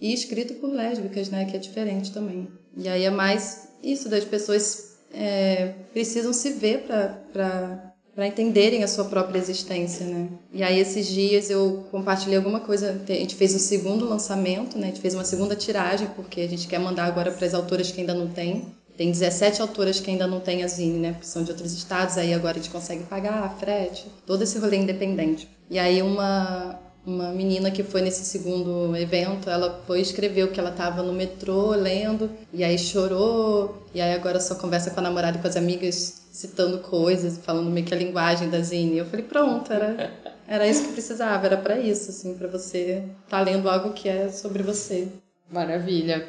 e 0.00 0.12
escrito 0.12 0.54
por 0.54 0.68
lésbicas, 0.68 1.30
né, 1.30 1.44
que 1.44 1.56
é 1.56 1.60
diferente 1.60 2.12
também. 2.12 2.48
E 2.76 2.88
aí 2.88 3.04
é 3.04 3.10
mais 3.10 3.68
isso 3.82 4.08
das 4.08 4.24
pessoas 4.24 4.98
é, 5.12 5.74
precisam 5.92 6.32
se 6.32 6.52
ver 6.52 6.86
para 7.32 7.87
para 8.18 8.26
entenderem 8.26 8.82
a 8.82 8.88
sua 8.88 9.04
própria 9.04 9.38
existência, 9.38 10.04
né? 10.04 10.28
E 10.52 10.60
aí 10.64 10.80
esses 10.80 11.06
dias 11.06 11.50
eu 11.50 11.86
compartilhei 11.88 12.36
alguma 12.36 12.58
coisa, 12.58 13.00
a 13.08 13.12
gente 13.12 13.36
fez 13.36 13.54
um 13.54 13.60
segundo 13.60 14.08
lançamento, 14.08 14.76
né? 14.76 14.88
A 14.88 14.90
gente 14.90 15.00
fez 15.00 15.14
uma 15.14 15.22
segunda 15.22 15.54
tiragem 15.54 16.08
porque 16.16 16.40
a 16.40 16.48
gente 16.48 16.66
quer 16.66 16.80
mandar 16.80 17.04
agora 17.04 17.30
para 17.30 17.46
as 17.46 17.54
autoras 17.54 17.92
que 17.92 18.00
ainda 18.00 18.14
não 18.14 18.26
têm. 18.26 18.74
Tem 18.96 19.12
17 19.12 19.62
autoras 19.62 20.00
que 20.00 20.10
ainda 20.10 20.26
não 20.26 20.40
têm 20.40 20.64
a 20.64 20.66
Zine, 20.66 20.98
né? 20.98 21.12
Porque 21.12 21.28
são 21.28 21.44
de 21.44 21.52
outros 21.52 21.72
estados, 21.72 22.18
aí 22.18 22.34
agora 22.34 22.58
a 22.58 22.60
gente 22.60 22.72
consegue 22.72 23.04
pagar 23.04 23.40
a 23.44 23.50
frete, 23.50 24.08
todo 24.26 24.42
esse 24.42 24.58
rolê 24.58 24.78
independente. 24.78 25.48
E 25.70 25.78
aí 25.78 26.02
uma 26.02 26.76
uma 27.08 27.30
menina 27.30 27.70
que 27.70 27.82
foi 27.82 28.02
nesse 28.02 28.22
segundo 28.22 28.94
evento, 28.94 29.48
ela 29.48 29.82
foi 29.86 30.00
escreveu 30.00 30.48
que 30.48 30.60
ela 30.60 30.68
estava 30.68 31.02
no 31.02 31.14
metrô 31.14 31.70
lendo 31.70 32.30
e 32.52 32.62
aí 32.62 32.78
chorou 32.78 33.82
e 33.94 34.00
aí 34.00 34.12
agora 34.12 34.38
só 34.38 34.54
conversa 34.54 34.90
com 34.90 35.00
a 35.00 35.02
namorada 35.02 35.38
e 35.38 35.40
com 35.40 35.48
as 35.48 35.56
amigas 35.56 36.28
citando 36.30 36.80
coisas, 36.80 37.38
falando 37.38 37.70
meio 37.70 37.86
que 37.86 37.94
a 37.94 37.96
linguagem 37.96 38.50
da 38.50 38.60
Zine. 38.60 38.98
Eu 38.98 39.06
falei, 39.06 39.24
pronto, 39.24 39.72
era 39.72 40.12
era 40.46 40.68
isso 40.68 40.84
que 40.84 40.92
precisava, 40.92 41.46
era 41.46 41.56
para 41.56 41.78
isso, 41.78 42.10
assim, 42.10 42.34
para 42.34 42.46
você 42.46 43.04
estar 43.24 43.38
tá 43.38 43.40
lendo 43.40 43.70
algo 43.70 43.94
que 43.94 44.08
é 44.08 44.28
sobre 44.28 44.62
você. 44.62 45.08
Maravilha. 45.50 46.28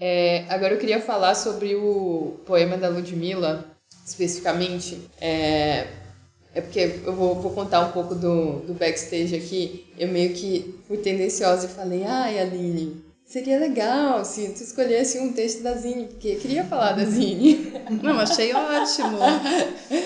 É, 0.00 0.44
agora 0.48 0.74
eu 0.74 0.78
queria 0.78 1.00
falar 1.00 1.36
sobre 1.36 1.76
o 1.76 2.40
poema 2.44 2.76
da 2.76 2.88
Ludmilla, 2.88 3.64
especificamente. 4.04 5.08
É, 5.20 5.86
é 6.56 6.62
porque 6.62 7.00
eu 7.04 7.12
vou, 7.12 7.34
vou 7.34 7.52
contar 7.52 7.82
um 7.82 7.92
pouco 7.92 8.14
do, 8.14 8.60
do 8.60 8.72
backstage 8.72 9.36
aqui. 9.36 9.84
Eu 9.98 10.08
meio 10.08 10.32
que 10.32 10.74
fui 10.88 10.96
tendenciosa 10.96 11.66
e 11.66 11.68
falei, 11.68 12.02
ai, 12.02 12.38
Aline, 12.38 13.04
seria 13.26 13.58
legal 13.58 14.24
se 14.24 14.48
tu 14.48 14.62
escolhesse 14.62 15.18
um 15.18 15.34
texto 15.34 15.62
da 15.62 15.74
Zine, 15.74 16.06
porque 16.06 16.28
eu 16.28 16.38
queria 16.38 16.64
falar 16.64 16.92
da 16.92 17.04
Zine. 17.04 17.74
Não, 18.02 18.18
achei 18.18 18.54
ótimo. 18.54 19.18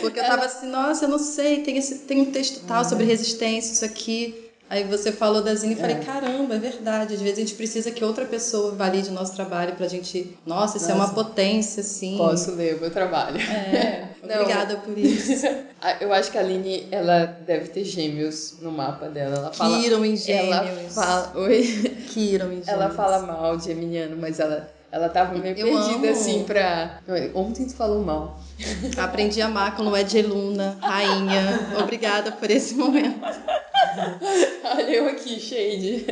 Porque 0.00 0.19
eu 0.19 0.25
tava 0.25 0.45
assim, 0.45 0.66
nossa, 0.66 1.04
eu 1.04 1.09
não 1.09 1.21
sei, 1.21 1.62
tem, 1.62 1.76
esse, 1.76 2.00
tem 2.00 2.21
um 2.21 2.33
texto 2.33 2.66
tal 2.66 2.85
sobre 2.85 3.04
resistência, 3.04 3.73
isso 3.73 3.85
aqui. 3.85 4.50
Aí 4.70 4.84
você 4.84 5.10
falou 5.10 5.42
da 5.42 5.52
Zine 5.52 5.74
e 5.74 5.76
falei, 5.76 5.96
é. 5.96 5.98
caramba, 5.98 6.54
é 6.54 6.58
verdade. 6.58 7.14
Às 7.14 7.20
vezes 7.20 7.38
a 7.38 7.40
gente 7.40 7.54
precisa 7.54 7.90
que 7.90 8.04
outra 8.04 8.24
pessoa 8.24 8.70
valide 8.70 9.08
o 9.08 9.12
nosso 9.12 9.34
trabalho 9.34 9.74
pra 9.74 9.88
gente. 9.88 10.38
Nossa, 10.46 10.76
isso 10.76 10.86
nossa. 10.88 11.02
é 11.02 11.04
uma 11.04 11.12
potência, 11.12 11.82
sim. 11.82 12.16
Posso 12.16 12.52
ler 12.52 12.76
o 12.76 12.80
meu 12.80 12.90
trabalho. 12.92 13.40
É. 13.40 14.10
Obrigada 14.22 14.76
por 14.76 14.96
isso. 14.96 15.44
Eu 16.00 16.12
acho 16.12 16.30
que 16.30 16.38
a 16.38 16.40
Aline, 16.40 16.86
ela 16.92 17.26
deve 17.44 17.70
ter 17.70 17.82
gêmeos 17.82 18.58
no 18.60 18.70
mapa 18.70 19.08
dela. 19.08 19.38
Ela 19.38 19.52
fala. 19.52 19.80
Kiron 19.80 20.04
em 20.04 20.16
gêmeos. 20.16 20.54
Ela 20.54 20.90
fala. 20.90 21.32
Oi? 21.34 21.62
Kiron 22.10 22.44
em 22.44 22.48
gêmeos. 22.48 22.68
Ela 22.68 22.90
fala 22.90 23.18
mal 23.26 23.56
de 23.56 23.72
Emiliano, 23.72 24.16
mas 24.16 24.38
ela. 24.38 24.70
Ela 24.92 25.08
tava 25.08 25.36
meio 25.38 25.56
eu 25.56 25.66
perdida, 25.66 26.08
amo. 26.08 26.10
assim, 26.10 26.44
pra. 26.44 27.00
Ontem 27.34 27.64
tu 27.66 27.74
falou 27.74 28.04
mal. 28.04 28.40
Aprendi 28.98 29.40
a 29.40 29.46
amar 29.46 29.76
com 29.76 29.82
Lué 29.82 30.02
de 30.02 30.20
Luna, 30.22 30.78
rainha. 30.80 31.76
Obrigada 31.80 32.32
por 32.32 32.50
esse 32.50 32.74
momento. 32.74 33.20
Olha 34.64 34.90
eu 34.90 35.09
aqui, 35.09 35.40
shade. 35.40 36.06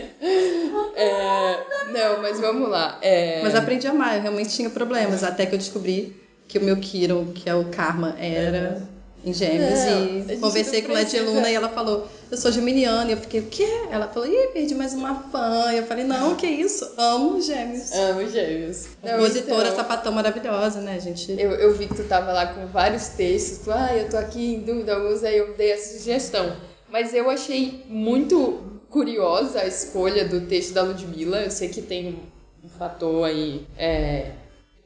É, 0.96 1.58
não, 1.92 2.22
mas 2.22 2.40
vamos 2.40 2.68
lá. 2.68 2.98
É... 3.02 3.42
Mas 3.42 3.54
aprendi 3.54 3.86
a 3.86 3.90
amar, 3.90 4.16
eu 4.16 4.22
realmente 4.22 4.50
tinha 4.50 4.70
problemas, 4.70 5.22
até 5.22 5.46
que 5.46 5.54
eu 5.54 5.58
descobri 5.58 6.16
que 6.46 6.58
o 6.58 6.62
meu 6.62 6.76
Kiron, 6.76 7.26
que 7.32 7.48
é 7.48 7.54
o 7.54 7.66
Karma, 7.66 8.16
era 8.18 8.82
em 9.24 9.32
Gêmeos. 9.32 9.80
É, 9.80 10.34
e 10.34 10.36
conversei 10.38 10.82
com 10.82 10.92
a 10.92 10.94
Led 10.94 11.20
Luna 11.20 11.50
e 11.50 11.54
ela 11.54 11.68
falou: 11.68 12.08
Eu 12.30 12.36
sou 12.36 12.50
geminiana. 12.52 13.10
E 13.10 13.12
eu 13.12 13.18
fiquei: 13.18 13.40
O 13.40 13.46
quê? 13.46 13.68
Ela 13.90 14.08
falou: 14.08 14.28
Ih, 14.28 14.48
perdi 14.52 14.74
mais 14.74 14.94
uma 14.94 15.14
fã. 15.30 15.72
E 15.72 15.78
eu 15.78 15.84
falei: 15.84 16.04
Não, 16.04 16.36
que 16.36 16.46
isso? 16.46 16.88
Amo 16.96 17.40
Gêmeos. 17.40 17.92
Amo 17.92 18.28
Gêmeos. 18.28 18.86
Compositora, 19.00 19.68
então, 19.68 19.76
sapatão 19.76 20.12
maravilhosa, 20.12 20.80
né, 20.80 20.98
gente? 21.00 21.32
Eu, 21.32 21.52
eu 21.52 21.74
vi 21.74 21.86
que 21.86 21.96
tu 21.96 22.04
tava 22.04 22.32
lá 22.32 22.46
com 22.46 22.66
vários 22.66 23.08
textos. 23.08 23.58
Tu, 23.58 23.70
ah, 23.70 23.94
eu 23.94 24.08
tô 24.08 24.16
aqui 24.16 24.54
em 24.54 24.60
dúvida 24.60 24.94
alguns, 24.94 25.22
aí 25.24 25.36
eu 25.36 25.54
dei 25.54 25.72
essa 25.72 25.98
sugestão. 25.98 26.56
Mas 26.90 27.14
eu 27.14 27.28
achei 27.28 27.84
muito 27.88 28.80
curiosa 28.88 29.60
a 29.60 29.66
escolha 29.66 30.24
do 30.24 30.42
texto 30.42 30.72
da 30.72 30.82
Ludmilla. 30.82 31.42
Eu 31.42 31.50
sei 31.50 31.68
que 31.68 31.82
tem 31.82 32.18
um 32.64 32.68
fator 32.68 33.24
aí 33.24 33.66
é, 33.76 34.32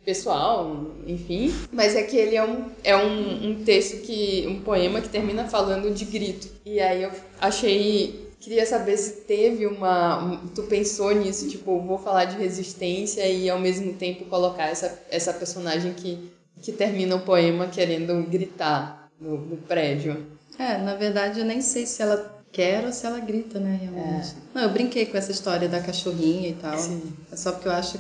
pessoal, 0.05 0.93
enfim. 1.07 1.53
Mas 1.73 1.95
é 1.95 2.03
que 2.03 2.17
ele 2.17 2.37
é 2.37 2.45
um, 2.45 2.67
é 2.85 2.97
um, 2.97 3.51
um 3.51 3.65
texto 3.65 4.03
que. 4.03 4.47
um 4.49 4.61
poema 4.61 5.01
que 5.01 5.09
termina 5.09 5.49
falando 5.49 5.93
de 5.93 6.05
grito. 6.05 6.49
E 6.65 6.81
aí 6.81 7.03
eu 7.03 7.11
achei. 7.41 8.31
Queria 8.41 8.67
saber 8.67 8.97
se 8.97 9.21
teve 9.23 9.67
uma. 9.67 10.41
Tu 10.55 10.63
pensou 10.65 11.15
nisso, 11.15 11.49
tipo, 11.49 11.81
vou 11.81 11.99
falar 11.99 12.25
de 12.25 12.37
resistência 12.37 13.25
e 13.29 13.49
ao 13.49 13.59
mesmo 13.59 13.93
tempo 13.93 14.25
colocar 14.25 14.67
essa, 14.67 15.01
essa 15.09 15.33
personagem 15.33 15.93
que, 15.93 16.29
que 16.61 16.73
termina 16.73 17.15
o 17.15 17.21
poema 17.21 17.69
querendo 17.69 18.21
gritar 18.29 19.09
no, 19.21 19.39
no 19.39 19.57
prédio. 19.59 20.27
É, 20.63 20.79
na 20.79 20.95
verdade 20.95 21.41
eu 21.41 21.45
nem 21.45 21.61
sei 21.61 21.87
se 21.87 22.01
ela 22.01 22.41
quer 22.53 22.85
ou 22.85 22.93
se 22.93 23.05
ela 23.05 23.19
grita, 23.19 23.59
né, 23.59 23.81
realmente. 23.83 24.29
É. 24.29 24.35
Não, 24.55 24.63
eu 24.63 24.71
brinquei 24.71 25.07
com 25.07 25.17
essa 25.17 25.33
história 25.33 25.69
da 25.69 25.81
cachorrinha 25.81 26.51
e 26.51 26.55
tal. 26.55 26.79
Sim. 26.79 27.13
É 27.33 27.37
só 27.37 27.51
porque 27.51 27.67
eu 27.67 27.73
acho 27.73 27.99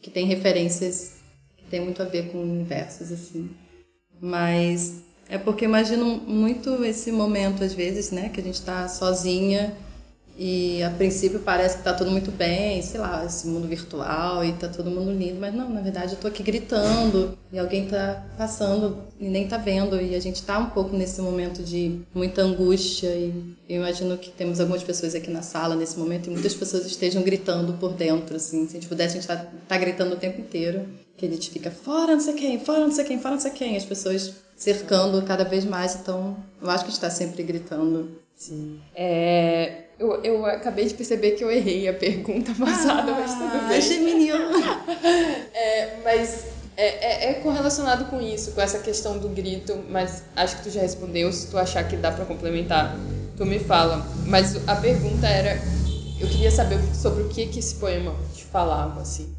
que 0.00 0.10
tem 0.10 0.24
referências 0.24 1.12
que 1.56 1.64
tem 1.64 1.80
muito 1.80 2.00
a 2.00 2.06
ver 2.06 2.30
com 2.30 2.38
universos, 2.38 3.12
assim. 3.12 3.50
Mas 4.20 5.02
é 5.28 5.36
porque 5.36 5.66
imagino 5.66 6.06
muito 6.06 6.82
esse 6.82 7.12
momento, 7.12 7.62
às 7.62 7.74
vezes, 7.74 8.10
né, 8.10 8.30
que 8.30 8.40
a 8.40 8.42
gente 8.42 8.62
tá 8.62 8.88
sozinha 8.88 9.76
e 10.38 10.80
a 10.84 10.90
princípio 10.90 11.40
parece 11.40 11.78
que 11.78 11.82
tá 11.82 11.92
tudo 11.92 12.12
muito 12.12 12.30
bem, 12.30 12.80
sei 12.80 13.00
lá, 13.00 13.24
esse 13.24 13.48
mundo 13.48 13.66
virtual 13.66 14.44
e 14.44 14.52
tá 14.52 14.68
todo 14.68 14.88
mundo 14.88 15.10
lindo, 15.10 15.40
mas 15.40 15.52
não, 15.52 15.68
na 15.68 15.80
verdade 15.80 16.12
eu 16.12 16.18
tô 16.20 16.28
aqui 16.28 16.44
gritando 16.44 17.36
e 17.52 17.58
alguém 17.58 17.88
tá 17.88 18.24
passando 18.38 19.02
e 19.18 19.28
nem 19.28 19.48
tá 19.48 19.56
vendo. 19.56 20.00
E 20.00 20.14
a 20.14 20.20
gente 20.20 20.44
tá 20.44 20.56
um 20.60 20.70
pouco 20.70 20.96
nesse 20.96 21.20
momento 21.20 21.60
de 21.60 22.02
muita 22.14 22.42
angústia 22.42 23.08
e 23.08 23.56
eu 23.68 23.78
imagino 23.78 24.16
que 24.16 24.30
temos 24.30 24.60
algumas 24.60 24.84
pessoas 24.84 25.12
aqui 25.12 25.28
na 25.28 25.42
sala 25.42 25.74
nesse 25.74 25.98
momento 25.98 26.28
e 26.28 26.30
muitas 26.30 26.54
pessoas 26.54 26.86
estejam 26.86 27.22
gritando 27.24 27.72
por 27.72 27.94
dentro, 27.94 28.36
assim, 28.36 28.68
se 28.68 28.76
a 28.76 28.80
gente 28.80 28.88
pudesse 28.88 29.18
a 29.18 29.20
gente 29.20 29.26
tá, 29.26 29.44
tá 29.66 29.76
gritando 29.76 30.14
o 30.14 30.18
tempo 30.18 30.40
inteiro, 30.40 30.86
que 31.16 31.26
a 31.26 31.28
gente 31.28 31.50
fica 31.50 31.72
fora 31.72 32.12
não 32.12 32.20
sei 32.20 32.34
quem, 32.34 32.60
fora 32.60 32.80
não 32.80 32.92
sei 32.92 33.04
quem, 33.04 33.18
fora 33.18 33.34
não 33.34 33.40
sei 33.40 33.50
quem, 33.50 33.76
as 33.76 33.84
pessoas 33.84 34.34
cercando 34.56 35.20
cada 35.22 35.42
vez 35.42 35.64
mais, 35.64 35.96
então 35.96 36.36
eu 36.62 36.70
acho 36.70 36.84
que 36.84 36.90
a 36.90 36.92
gente 36.92 37.00
tá 37.00 37.10
sempre 37.10 37.42
gritando. 37.42 38.27
Sim. 38.38 38.80
É, 38.94 39.86
eu, 39.98 40.22
eu 40.22 40.46
acabei 40.46 40.86
de 40.86 40.94
perceber 40.94 41.32
que 41.32 41.42
eu 41.42 41.50
errei 41.50 41.88
a 41.88 41.92
pergunta 41.92 42.54
passada, 42.58 43.12
ah, 43.12 43.20
mas 43.20 43.34
tudo 43.34 43.68
bem. 43.68 43.80
Geminiano. 43.80 44.56
é, 45.52 45.96
mas 46.04 46.46
é, 46.76 46.86
é, 46.86 47.30
é, 47.30 47.34
correlacionado 47.40 48.04
com 48.04 48.20
isso, 48.20 48.52
com 48.52 48.60
essa 48.60 48.78
questão 48.78 49.18
do 49.18 49.28
grito, 49.28 49.76
mas 49.90 50.22
acho 50.36 50.58
que 50.58 50.62
tu 50.62 50.70
já 50.70 50.80
respondeu. 50.80 51.32
Se 51.32 51.50
tu 51.50 51.58
achar 51.58 51.82
que 51.82 51.96
dá 51.96 52.12
para 52.12 52.24
complementar, 52.24 52.96
tu 53.36 53.44
me 53.44 53.58
fala. 53.58 54.06
Mas 54.24 54.68
a 54.68 54.76
pergunta 54.76 55.26
era, 55.26 55.60
eu 56.20 56.28
queria 56.28 56.52
saber 56.52 56.78
sobre 56.94 57.24
o 57.24 57.28
que 57.28 57.46
que 57.46 57.58
esse 57.58 57.74
poema 57.74 58.14
te 58.32 58.44
falava, 58.44 59.00
assim. 59.00 59.34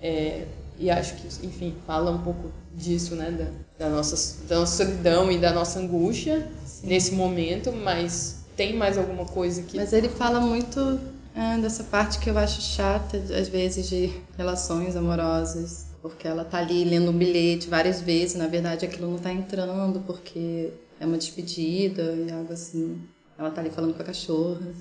É, 0.00 0.46
e 0.78 0.88
acho 0.88 1.16
que, 1.16 1.26
enfim, 1.44 1.74
fala 1.84 2.12
um 2.12 2.22
pouco 2.22 2.52
disso, 2.72 3.16
né, 3.16 3.32
da, 3.32 3.86
da, 3.86 3.90
nossa, 3.90 4.46
da 4.46 4.60
nossa 4.60 4.84
solidão 4.84 5.32
e 5.32 5.38
da 5.38 5.52
nossa 5.52 5.80
angústia. 5.80 6.48
Nesse 6.82 7.14
momento, 7.14 7.72
mas 7.72 8.44
tem 8.56 8.74
mais 8.74 8.98
alguma 8.98 9.24
coisa 9.24 9.62
que. 9.62 9.76
Mas 9.76 9.92
ele 9.92 10.08
fala 10.08 10.40
muito 10.40 11.00
é, 11.34 11.58
dessa 11.58 11.84
parte 11.84 12.18
que 12.18 12.28
eu 12.28 12.36
acho 12.36 12.60
chata, 12.60 13.16
às 13.16 13.48
vezes, 13.48 13.88
de 13.88 14.12
relações 14.36 14.96
amorosas. 14.96 15.86
Porque 16.02 16.28
ela 16.28 16.44
tá 16.44 16.58
ali 16.58 16.84
lendo 16.84 17.10
um 17.10 17.16
bilhete 17.16 17.68
várias 17.68 18.00
vezes, 18.00 18.36
na 18.36 18.46
verdade 18.46 18.84
aquilo 18.84 19.10
não 19.10 19.18
tá 19.18 19.32
entrando, 19.32 20.00
porque 20.06 20.72
é 21.00 21.04
uma 21.04 21.18
despedida 21.18 22.02
e 22.14 22.30
algo 22.30 22.52
assim. 22.52 23.00
Ela 23.36 23.50
tá 23.50 23.60
ali 23.60 23.70
falando 23.70 23.94
com 23.94 24.02
a 24.02 24.06
cachorra. 24.06 24.74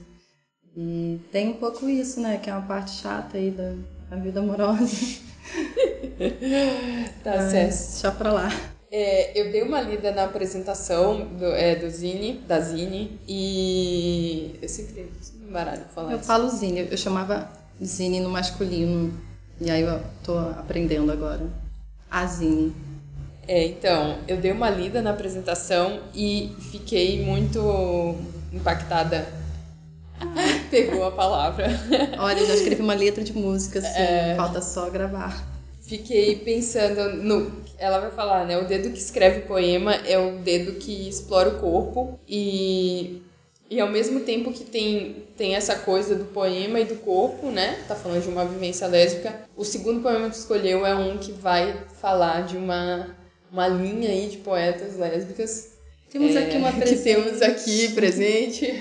E 0.75 1.19
tem 1.31 1.49
um 1.49 1.53
pouco 1.53 1.89
isso, 1.89 2.19
né? 2.19 2.37
Que 2.37 2.49
é 2.49 2.53
uma 2.53 2.67
parte 2.67 2.91
chata 2.91 3.37
aí 3.37 3.49
da, 3.49 3.73
da 4.09 4.17
vida 4.17 4.39
amorosa. 4.39 4.95
tá 7.23 7.49
certo. 7.49 7.91
Deixa 7.91 8.11
pra 8.11 8.31
lá. 8.31 8.49
É, 8.99 9.39
eu 9.39 9.51
dei 9.51 9.61
uma 9.61 9.79
lida 9.79 10.11
na 10.11 10.23
apresentação 10.23 11.27
do, 11.37 11.45
é, 11.45 11.75
do 11.75 11.87
Zine, 11.87 12.41
da 12.47 12.59
Zine, 12.59 13.19
e 13.27 14.55
eu 14.59 14.67
sempre 14.67 15.07
me 15.35 15.51
baralho 15.51 15.83
falar 15.93 16.13
Eu 16.13 16.17
isso. 16.17 16.25
falo 16.25 16.49
Zine, 16.49 16.87
eu 16.89 16.97
chamava 16.97 17.47
Zine 17.79 18.19
no 18.19 18.27
masculino, 18.27 19.13
e 19.61 19.69
aí 19.69 19.83
eu 19.83 20.01
tô 20.23 20.35
aprendendo 20.35 21.11
agora. 21.11 21.47
A 22.09 22.25
Zine. 22.25 22.73
É, 23.47 23.67
então, 23.67 24.17
eu 24.27 24.37
dei 24.37 24.51
uma 24.51 24.71
lida 24.71 24.99
na 24.99 25.11
apresentação 25.11 25.99
e 26.15 26.55
fiquei 26.71 27.23
muito 27.23 28.15
impactada. 28.51 29.27
Pegou 30.71 31.05
a 31.05 31.11
palavra. 31.11 31.67
Olha, 32.17 32.39
eu 32.39 32.47
já 32.47 32.55
escrevi 32.55 32.81
uma 32.81 32.95
letra 32.95 33.23
de 33.23 33.33
música, 33.33 33.77
assim, 33.77 34.01
é... 34.01 34.33
falta 34.35 34.59
só 34.59 34.89
gravar. 34.89 35.55
Fiquei 35.87 36.35
pensando 36.35 37.15
no. 37.15 37.63
Ela 37.77 37.99
vai 37.99 38.11
falar, 38.11 38.45
né? 38.45 38.57
O 38.57 38.65
dedo 38.65 38.91
que 38.91 38.99
escreve 38.99 39.41
poema 39.41 39.95
é 40.05 40.19
o 40.19 40.37
dedo 40.39 40.73
que 40.73 41.07
explora 41.07 41.49
o 41.49 41.59
corpo 41.59 42.19
e. 42.27 43.21
E 43.69 43.81
ao 43.81 43.89
mesmo 43.89 44.21
tempo 44.21 44.53
que 44.53 44.63
tem, 44.63 45.27
tem 45.35 45.55
essa 45.55 45.75
coisa 45.75 46.15
do 46.15 46.23
poema 46.25 46.79
e 46.79 46.85
do 46.85 46.95
corpo, 46.95 47.47
né? 47.47 47.83
Tá 47.85 47.95
falando 47.95 48.23
de 48.23 48.29
uma 48.29 48.45
vivência 48.45 48.87
lésbica. 48.87 49.41
O 49.57 49.65
segundo 49.65 50.01
poema 50.01 50.29
que 50.29 50.37
escolheu 50.37 50.85
é 50.85 50.95
um 50.95 51.17
que 51.17 51.33
vai 51.33 51.75
falar 51.99 52.45
de 52.45 52.55
uma, 52.55 53.13
uma 53.51 53.67
linha 53.67 54.09
aí 54.09 54.29
de 54.29 54.37
poetas 54.37 54.95
lésbicas 54.97 55.77
temos 56.09 56.35
é, 56.35 56.39
aqui 56.39 56.57
uma 56.57 56.71
presente. 56.73 56.97
Que 56.97 57.03
temos 57.03 57.41
aqui 57.41 57.91
presente, 57.93 58.73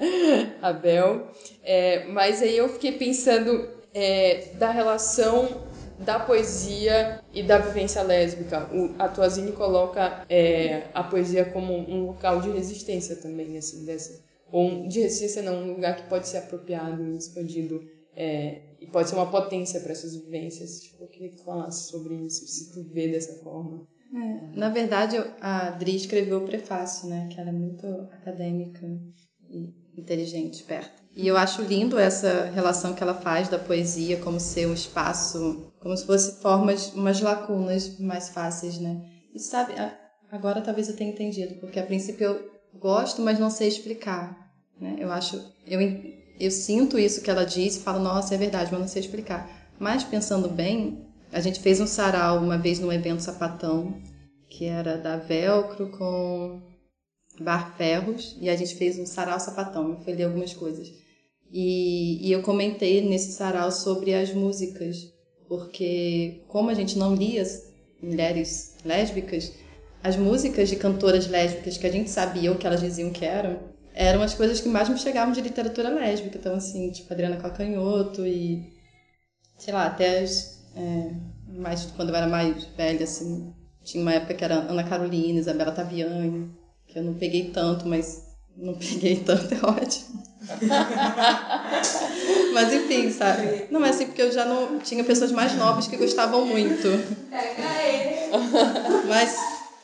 a 0.60 0.72
Bel. 0.72 1.28
É, 1.62 2.06
mas 2.06 2.42
aí 2.42 2.56
eu 2.56 2.68
fiquei 2.68 2.92
pensando 2.92 3.68
é, 3.92 4.48
da 4.54 4.70
relação 4.70 5.68
da 6.04 6.18
poesia 6.18 7.22
e 7.32 7.42
da 7.42 7.58
vivência 7.58 8.02
lésbica. 8.02 8.68
O, 8.72 8.94
a 8.98 9.08
Tuazine 9.08 9.52
coloca 9.52 10.24
é, 10.28 10.88
a 10.94 11.04
poesia 11.04 11.44
como 11.44 11.74
um 11.74 12.06
local 12.06 12.40
de 12.40 12.50
resistência 12.50 13.16
também, 13.16 13.56
assim, 13.58 13.84
dessa, 13.84 14.22
ou 14.50 14.88
de 14.88 15.00
resistência 15.00 15.42
não, 15.42 15.62
um 15.62 15.74
lugar 15.74 15.96
que 15.96 16.08
pode 16.08 16.26
ser 16.26 16.38
apropriado, 16.38 17.16
expandido, 17.16 17.82
é, 18.16 18.62
e 18.80 18.86
pode 18.86 19.08
ser 19.08 19.14
uma 19.14 19.30
potência 19.30 19.80
para 19.80 19.92
essas 19.92 20.16
vivências. 20.16 20.80
Tipo, 20.80 21.04
eu 21.04 21.08
queria 21.08 21.30
que 21.30 21.44
falasse 21.44 21.90
sobre 21.90 22.14
isso, 22.14 22.46
se 22.46 22.72
tu 22.72 22.82
vê 22.92 23.08
dessa 23.08 23.34
forma. 23.42 23.86
É, 24.12 24.58
na 24.58 24.70
verdade, 24.70 25.16
a 25.40 25.68
Adri 25.68 25.94
escreveu 25.94 26.38
o 26.38 26.46
prefácio, 26.46 27.08
né? 27.08 27.28
Que 27.30 27.40
ela 27.40 27.50
é 27.50 27.52
muito 27.52 27.86
acadêmica 27.86 28.84
e 29.48 29.72
inteligente, 29.96 30.54
esperta. 30.54 31.00
E 31.14 31.26
eu 31.26 31.36
acho 31.36 31.62
lindo 31.62 31.98
essa 31.98 32.44
relação 32.46 32.94
que 32.94 33.02
ela 33.02 33.14
faz 33.14 33.48
da 33.48 33.58
poesia 33.58 34.16
como 34.18 34.40
ser 34.40 34.66
um 34.66 34.74
espaço, 34.74 35.69
como 35.80 35.96
se 35.96 36.06
fosse 36.06 36.40
formas, 36.40 36.92
umas 36.92 37.20
lacunas 37.20 37.98
mais 37.98 38.28
fáceis, 38.28 38.78
né? 38.78 39.02
E 39.34 39.38
sabe, 39.38 39.74
agora 40.30 40.60
talvez 40.60 40.88
eu 40.88 40.96
tenha 40.96 41.10
entendido, 41.10 41.54
porque 41.56 41.80
a 41.80 41.86
princípio 41.86 42.24
eu 42.24 42.50
gosto, 42.78 43.22
mas 43.22 43.38
não 43.38 43.50
sei 43.50 43.68
explicar, 43.68 44.52
né? 44.78 44.96
Eu 44.98 45.10
acho, 45.10 45.42
eu, 45.66 45.80
eu 46.38 46.50
sinto 46.50 46.98
isso 46.98 47.22
que 47.22 47.30
ela 47.30 47.44
disse, 47.44 47.80
falo, 47.80 47.98
nossa, 48.00 48.34
é 48.34 48.38
verdade, 48.38 48.70
mas 48.70 48.80
não 48.80 48.88
sei 48.88 49.00
explicar. 49.00 49.50
Mas 49.78 50.04
pensando 50.04 50.48
bem, 50.48 51.06
a 51.32 51.40
gente 51.40 51.60
fez 51.60 51.80
um 51.80 51.86
sarau 51.86 52.38
uma 52.38 52.58
vez 52.58 52.78
num 52.78 52.92
evento 52.92 53.22
sapatão, 53.22 54.00
que 54.48 54.66
era 54.66 54.98
da 54.98 55.16
Velcro 55.16 55.90
com 55.90 56.60
Bar 57.40 57.74
Ferros, 57.76 58.36
e 58.38 58.50
a 58.50 58.56
gente 58.56 58.74
fez 58.74 58.98
um 58.98 59.06
sarau 59.06 59.40
sapatão, 59.40 59.90
eu 59.90 60.00
fui 60.00 60.12
ler 60.12 60.24
algumas 60.24 60.52
coisas. 60.52 60.88
E, 61.50 62.28
e 62.28 62.32
eu 62.32 62.42
comentei 62.42 63.00
nesse 63.00 63.32
sarau 63.32 63.72
sobre 63.72 64.14
as 64.14 64.32
músicas, 64.32 64.96
porque 65.50 66.44
como 66.46 66.70
a 66.70 66.74
gente 66.74 66.96
não 66.96 67.12
lia 67.12 67.42
mulheres 68.00 68.76
lésbicas, 68.84 69.52
as 70.00 70.14
músicas 70.16 70.68
de 70.68 70.76
cantoras 70.76 71.26
lésbicas 71.26 71.76
que 71.76 71.88
a 71.88 71.90
gente 71.90 72.08
sabia 72.08 72.52
o 72.52 72.56
que 72.56 72.68
elas 72.68 72.80
diziam 72.80 73.10
que 73.10 73.24
eram, 73.24 73.58
eram 73.92 74.22
as 74.22 74.32
coisas 74.32 74.60
que 74.60 74.68
mais 74.68 74.88
me 74.88 74.96
chegavam 74.96 75.34
de 75.34 75.40
literatura 75.40 75.88
lésbica. 75.88 76.38
Então, 76.38 76.54
assim, 76.54 76.92
tipo 76.92 77.12
Adriana 77.12 77.36
Calcanhoto 77.36 78.24
e, 78.24 78.62
sei 79.58 79.74
lá, 79.74 79.86
até 79.86 80.20
as 80.20 80.62
é, 80.76 81.14
mais 81.48 81.84
quando 81.96 82.10
eu 82.10 82.14
era 82.14 82.28
mais 82.28 82.66
velha, 82.76 83.02
assim, 83.02 83.52
tinha 83.82 84.02
uma 84.02 84.14
época 84.14 84.34
que 84.34 84.44
era 84.44 84.54
Ana 84.54 84.84
Carolina, 84.84 85.40
Isabela 85.40 85.72
Taviani, 85.72 86.48
que 86.86 86.96
eu 86.96 87.02
não 87.02 87.14
peguei 87.14 87.50
tanto, 87.50 87.88
mas 87.88 88.24
não 88.56 88.74
peguei 88.78 89.16
tanto, 89.16 89.52
é 89.52 89.66
ótimo. 89.66 90.29
mas 92.54 92.72
enfim, 92.72 93.12
sabe? 93.12 93.66
Não, 93.70 93.84
é 93.84 93.90
assim, 93.90 94.06
porque 94.06 94.22
eu 94.22 94.32
já 94.32 94.44
não. 94.44 94.78
Tinha 94.78 95.04
pessoas 95.04 95.32
mais 95.32 95.54
novas 95.54 95.86
que 95.86 95.96
gostavam 95.96 96.44
muito. 96.46 96.88
Mas 99.06 99.36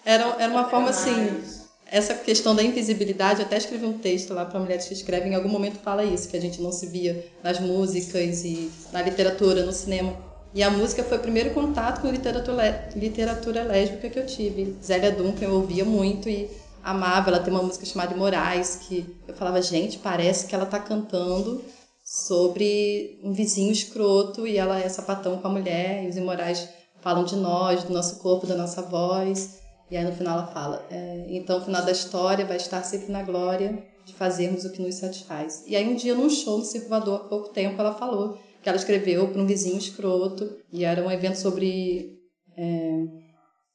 era, 0.05 0.25
era 0.39 0.51
uma 0.51 0.69
forma 0.69 0.91
assim. 0.91 1.41
Essa 1.89 2.15
questão 2.15 2.53
da 2.55 2.65
invisibilidade, 2.65 3.41
eu 3.41 3.47
até 3.47 3.59
escrevi 3.59 3.87
um 3.87 3.99
texto 3.99 4.35
lá 4.35 4.45
para 4.45 4.59
mulheres 4.59 4.87
que 4.87 4.95
escrevem, 4.95 5.33
em 5.33 5.35
algum 5.37 5.49
momento 5.49 5.79
fala 5.79 6.05
isso, 6.05 6.29
que 6.29 6.37
a 6.37 6.41
gente 6.41 6.61
não 6.61 6.73
se 6.73 6.87
via 6.87 7.25
nas 7.45 7.61
músicas 7.61 8.45
e 8.45 8.73
na 8.93 9.03
literatura, 9.03 9.65
no 9.65 9.73
cinema. 9.73 10.13
E 10.53 10.65
a 10.65 10.71
música 10.71 11.05
foi 11.05 11.19
o 11.19 11.21
primeiro 11.21 11.51
contato 11.51 12.01
com 12.01 12.09
literatura, 12.09 12.89
literatura 12.97 13.63
lésbica 13.63 14.09
que 14.09 14.19
eu 14.19 14.27
tive. 14.27 14.75
Zélia 14.83 15.13
Duncan 15.13 15.45
eu 15.45 15.55
ouvia 15.55 15.85
muito 15.85 16.29
e 16.29 16.51
amava. 16.87 17.31
Ela 17.31 17.41
tem 17.41 17.53
uma 17.53 17.63
música 17.63 17.85
chamada 17.85 18.15
Moraes, 18.15 18.77
que 18.77 19.05
eu 19.27 19.35
falava, 19.35 19.61
gente, 19.61 19.99
parece 19.99 20.47
que 20.47 20.55
ela 20.55 20.65
está 20.65 20.79
cantando 20.79 21.63
sobre 22.05 23.21
um 23.25 23.33
vizinho 23.33 23.73
escroto 23.73 24.47
e 24.47 24.57
ela 24.57 24.79
é 24.79 24.89
sapatão 24.89 25.39
com 25.39 25.49
a 25.49 25.51
mulher 25.51 26.05
e 26.05 26.09
os 26.09 26.17
imorais 26.17 26.69
falam 27.01 27.25
de 27.25 27.35
nós, 27.35 27.83
do 27.83 27.93
nosso 27.93 28.21
corpo, 28.21 28.47
da 28.47 28.55
nossa 28.55 28.81
voz. 28.83 29.61
E 29.91 29.97
aí 29.97 30.05
no 30.05 30.13
final 30.13 30.39
ela 30.39 30.47
fala, 30.47 30.87
é, 30.91 31.27
então 31.29 31.59
o 31.59 31.65
final 31.65 31.85
da 31.85 31.91
história 31.91 32.45
vai 32.45 32.57
estar 32.57 32.83
sempre 32.85 33.11
na 33.11 33.23
glória 33.23 33.85
de 34.05 34.15
fazermos 34.15 34.65
o 34.65 34.73
que 34.73 34.81
nos 34.81 34.95
satisfaz. 34.95 35.65
E 35.67 35.75
aí 35.75 35.89
um 35.89 35.97
dia 35.97 36.15
num 36.15 36.31
show 36.31 36.59
no 36.59 36.65
Circulador, 36.65 37.17
há 37.17 37.25
pouco 37.25 37.49
tempo, 37.49 37.81
ela 37.81 37.95
falou 37.95 38.39
que 38.63 38.69
ela 38.69 38.79
escreveu 38.79 39.29
para 39.29 39.43
um 39.43 39.47
vizinho 39.47 39.79
escroto 39.79 40.57
e 40.73 40.85
era 40.85 41.05
um 41.05 41.11
evento 41.11 41.37
sobre 41.37 42.17
é, 42.57 43.05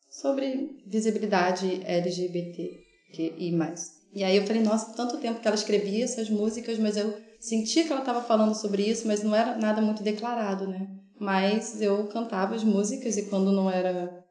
sobre 0.10 0.82
visibilidade 0.86 1.82
LGBT 1.86 2.91
e 3.20 3.52
mais. 3.52 4.02
E 4.14 4.24
aí 4.24 4.36
eu 4.36 4.46
falei, 4.46 4.62
nossa, 4.62 4.94
tanto 4.94 5.18
tempo 5.18 5.40
que 5.40 5.48
ela 5.48 5.56
escrevia 5.56 6.04
essas 6.04 6.30
músicas, 6.30 6.78
mas 6.78 6.98
eu 6.98 7.18
sentia 7.40 7.86
que 7.86 7.92
ela 7.92 8.02
estava 8.02 8.22
falando 8.22 8.54
sobre 8.54 8.84
isso, 8.84 9.08
mas 9.08 9.24
não 9.24 9.36
era 9.36 9.58
nada 9.58 9.82
muito 9.82 10.04
declarado, 10.04 10.68
né? 10.68 10.88
Mas 11.20 11.82
eu 11.82 12.08
cantava 12.08 12.56
as 12.56 12.64
músicas 12.64 13.16
e 13.18 13.24
quando 13.28 13.52
não 13.52 13.70
era 13.70 14.24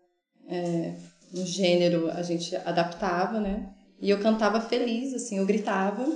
é, 0.48 0.94
no 1.32 1.46
gênero 1.46 2.10
a 2.10 2.22
gente 2.22 2.54
adaptava, 2.56 3.40
né? 3.40 3.72
E 4.00 4.10
eu 4.10 4.20
cantava 4.20 4.60
feliz, 4.60 5.14
assim, 5.14 5.38
eu 5.38 5.46
gritava. 5.46 6.06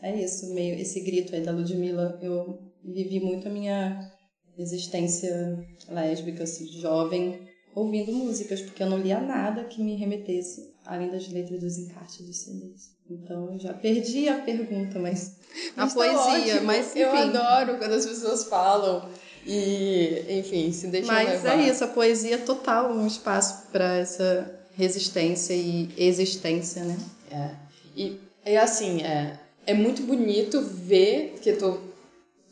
É 0.00 0.16
isso, 0.20 0.52
meio 0.52 0.74
esse 0.74 1.00
grito 1.00 1.34
aí 1.34 1.42
da 1.42 1.52
Ludmilla, 1.52 2.18
eu 2.20 2.58
vivi 2.84 3.20
muito 3.20 3.46
a 3.46 3.50
minha 3.50 4.10
existência 4.58 5.64
lésbica, 5.88 6.42
assim, 6.42 6.66
jovem, 6.66 7.40
ouvindo 7.74 8.12
músicas, 8.12 8.60
porque 8.60 8.82
eu 8.82 8.90
não 8.90 8.98
lia 8.98 9.20
nada 9.20 9.64
que 9.64 9.80
me 9.80 9.94
remetesse 9.94 10.71
além 10.86 11.10
das 11.10 11.28
letras 11.28 11.60
dos 11.60 11.78
encartes 11.78 12.26
dos 12.26 12.36
CDs. 12.38 12.92
Então, 13.10 13.52
eu 13.52 13.58
já 13.58 13.72
perdi 13.74 14.28
a 14.28 14.36
pergunta, 14.36 14.98
mas, 14.98 15.36
a 15.76 15.86
tá 15.86 15.94
poesia, 15.94 16.60
mas 16.62 16.90
enfim. 16.90 17.00
Eu 17.00 17.16
adoro 17.16 17.78
quando 17.78 17.92
as 17.92 18.06
pessoas 18.06 18.44
falam 18.44 19.08
e, 19.46 20.24
enfim, 20.28 20.72
se 20.72 20.86
deixam 20.86 21.12
Mas 21.12 21.42
levar. 21.42 21.58
é 21.58 21.68
isso, 21.68 21.84
a 21.84 21.88
poesia 21.88 22.36
é 22.36 22.38
total 22.38 22.92
um 22.92 23.06
espaço 23.06 23.66
para 23.72 23.96
essa 23.96 24.60
resistência 24.76 25.52
e 25.52 25.92
existência, 25.96 26.84
né? 26.84 26.96
É. 27.30 27.50
E, 27.96 28.20
e 28.46 28.56
assim, 28.56 29.02
é, 29.02 29.38
é 29.66 29.74
muito 29.74 30.02
bonito 30.02 30.60
ver 30.62 31.38
que 31.42 31.52
tu 31.54 31.92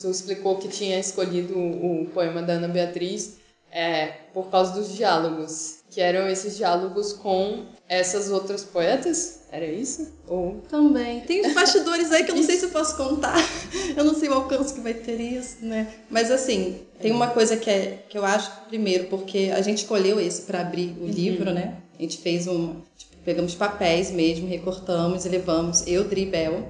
tu 0.00 0.10
explicou 0.10 0.56
que 0.56 0.66
tinha 0.66 0.98
escolhido 0.98 1.56
o, 1.56 2.06
poema 2.06 2.42
da 2.42 2.54
Ana 2.54 2.68
Beatriz 2.68 3.36
é, 3.70 4.06
por 4.32 4.50
causa 4.50 4.72
dos 4.72 4.94
diálogos, 4.94 5.80
que 5.90 6.00
eram 6.00 6.28
esses 6.28 6.56
diálogos 6.56 7.12
com 7.12 7.66
essas 7.88 8.30
outras 8.30 8.64
poetas? 8.64 9.40
Era 9.52 9.66
isso? 9.66 10.12
Ou... 10.28 10.62
Também. 10.68 11.20
Tem 11.22 11.44
os 11.44 11.52
bastidores 11.52 12.12
aí 12.12 12.24
que 12.24 12.30
eu 12.30 12.36
não 12.36 12.42
sei 12.42 12.56
se 12.56 12.66
eu 12.66 12.70
posso 12.70 12.96
contar. 12.96 13.36
Eu 13.96 14.04
não 14.04 14.14
sei 14.14 14.28
o 14.28 14.34
alcance 14.34 14.72
que 14.72 14.80
vai 14.80 14.94
ter 14.94 15.20
isso, 15.20 15.64
né? 15.64 15.92
Mas 16.08 16.30
assim, 16.30 16.80
tem 17.00 17.10
uma 17.10 17.28
coisa 17.28 17.56
que, 17.56 17.68
é, 17.68 18.04
que 18.08 18.16
eu 18.16 18.24
acho, 18.24 18.50
primeiro, 18.68 19.04
porque 19.04 19.50
a 19.52 19.60
gente 19.60 19.78
escolheu 19.78 20.20
esse 20.20 20.42
para 20.42 20.60
abrir 20.60 20.94
o 20.98 21.02
uhum. 21.02 21.08
livro, 21.08 21.52
né? 21.52 21.78
A 21.98 22.02
gente 22.02 22.18
fez 22.18 22.46
um. 22.46 22.76
Tipo, 22.96 23.16
pegamos 23.24 23.54
papéis 23.54 24.10
mesmo, 24.10 24.48
recortamos 24.48 25.24
e 25.24 25.28
levamos. 25.28 25.86
Eu, 25.86 26.04
Dribel, 26.04 26.64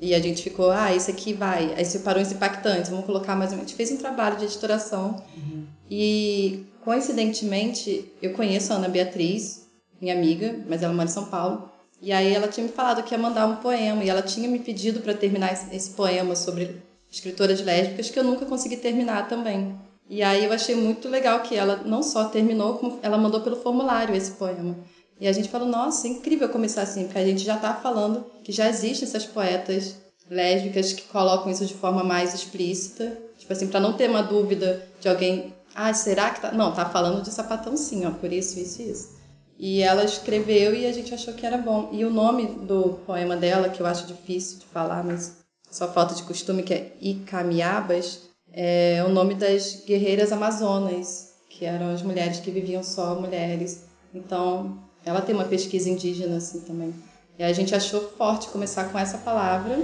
e 0.00 0.14
a 0.14 0.20
gente 0.20 0.42
ficou, 0.42 0.70
ah, 0.70 0.94
esse 0.94 1.10
aqui 1.10 1.32
vai. 1.32 1.72
Aí 1.74 1.84
separou 1.84 2.22
os 2.22 2.32
impactantes, 2.32 2.90
vamos 2.90 3.06
colocar 3.06 3.36
mais 3.36 3.50
menos. 3.50 3.64
A 3.64 3.68
gente 3.68 3.76
fez 3.76 3.92
um 3.92 3.96
trabalho 3.96 4.36
de 4.36 4.44
editoração. 4.44 5.22
Uhum. 5.36 5.66
E, 5.90 6.66
coincidentemente, 6.82 8.12
eu 8.20 8.32
conheço 8.32 8.72
a 8.72 8.76
Ana 8.76 8.88
Beatriz, 8.88 9.66
minha 10.00 10.14
amiga, 10.14 10.58
mas 10.68 10.82
ela 10.82 10.92
mora 10.92 11.08
em 11.08 11.12
São 11.12 11.26
Paulo. 11.26 11.70
E 12.02 12.12
aí 12.12 12.34
ela 12.34 12.48
tinha 12.48 12.66
me 12.66 12.72
falado 12.72 13.02
que 13.02 13.14
ia 13.14 13.18
mandar 13.18 13.46
um 13.46 13.56
poema. 13.56 14.02
E 14.04 14.10
ela 14.10 14.22
tinha 14.22 14.48
me 14.48 14.58
pedido 14.58 15.00
para 15.00 15.14
terminar 15.14 15.52
esse 15.72 15.90
poema 15.90 16.34
sobre 16.34 16.82
escritoras 17.10 17.62
lésbicas, 17.62 18.10
que 18.10 18.18
eu 18.18 18.24
nunca 18.24 18.44
consegui 18.44 18.76
terminar 18.76 19.28
também. 19.28 19.78
E 20.10 20.22
aí 20.22 20.44
eu 20.44 20.52
achei 20.52 20.74
muito 20.74 21.08
legal 21.08 21.40
que 21.40 21.54
ela 21.54 21.76
não 21.76 22.02
só 22.02 22.24
terminou, 22.24 22.74
como 22.74 22.98
ela 23.02 23.16
mandou 23.16 23.40
pelo 23.40 23.56
formulário 23.56 24.14
esse 24.14 24.32
poema. 24.32 24.76
E 25.24 25.26
a 25.26 25.32
gente 25.32 25.48
falou, 25.48 25.66
nossa, 25.66 26.06
é 26.06 26.10
incrível 26.10 26.50
começar 26.50 26.82
assim, 26.82 27.04
porque 27.04 27.18
a 27.18 27.24
gente 27.24 27.42
já 27.42 27.54
está 27.56 27.72
falando 27.72 28.26
que 28.44 28.52
já 28.52 28.68
existem 28.68 29.08
essas 29.08 29.24
poetas 29.24 29.96
lésbicas 30.28 30.92
que 30.92 31.00
colocam 31.04 31.50
isso 31.50 31.64
de 31.64 31.72
forma 31.72 32.04
mais 32.04 32.34
explícita, 32.34 33.16
tipo 33.38 33.50
assim, 33.50 33.68
para 33.68 33.80
não 33.80 33.94
ter 33.94 34.10
uma 34.10 34.22
dúvida 34.22 34.86
de 35.00 35.08
alguém, 35.08 35.54
ah, 35.74 35.94
será 35.94 36.28
que 36.28 36.42
tá? 36.42 36.52
Não, 36.52 36.74
tá 36.74 36.84
falando 36.84 37.22
de 37.22 37.30
sapatão 37.30 37.74
sim, 37.74 38.04
ó, 38.04 38.10
por 38.10 38.30
isso, 38.30 38.60
isso 38.60 38.82
e 38.82 38.90
isso. 38.90 39.16
E 39.58 39.80
ela 39.80 40.04
escreveu 40.04 40.74
e 40.74 40.84
a 40.84 40.92
gente 40.92 41.14
achou 41.14 41.32
que 41.32 41.46
era 41.46 41.56
bom. 41.56 41.88
E 41.90 42.04
o 42.04 42.10
nome 42.10 42.44
do 42.46 43.00
poema 43.06 43.34
dela, 43.34 43.70
que 43.70 43.80
eu 43.80 43.86
acho 43.86 44.06
difícil 44.06 44.58
de 44.58 44.66
falar, 44.66 45.02
mas 45.02 45.38
só 45.70 45.90
falta 45.90 46.14
de 46.14 46.24
costume, 46.24 46.62
que 46.62 46.74
é 46.74 46.92
Icamiabas, 47.00 48.28
é 48.52 49.02
o 49.02 49.08
nome 49.08 49.34
das 49.34 49.84
guerreiras 49.86 50.32
amazonas, 50.32 51.30
que 51.48 51.64
eram 51.64 51.94
as 51.94 52.02
mulheres 52.02 52.40
que 52.40 52.50
viviam 52.50 52.82
só 52.82 53.18
mulheres. 53.18 53.84
Então, 54.12 54.83
ela 55.04 55.20
tem 55.20 55.34
uma 55.34 55.44
pesquisa 55.44 55.88
indígena 55.88 56.36
assim 56.36 56.60
também. 56.60 56.94
E 57.38 57.42
a 57.42 57.52
gente 57.52 57.74
achou 57.74 58.00
forte 58.16 58.48
começar 58.48 58.84
com 58.90 58.98
essa 58.98 59.18
palavra 59.18 59.82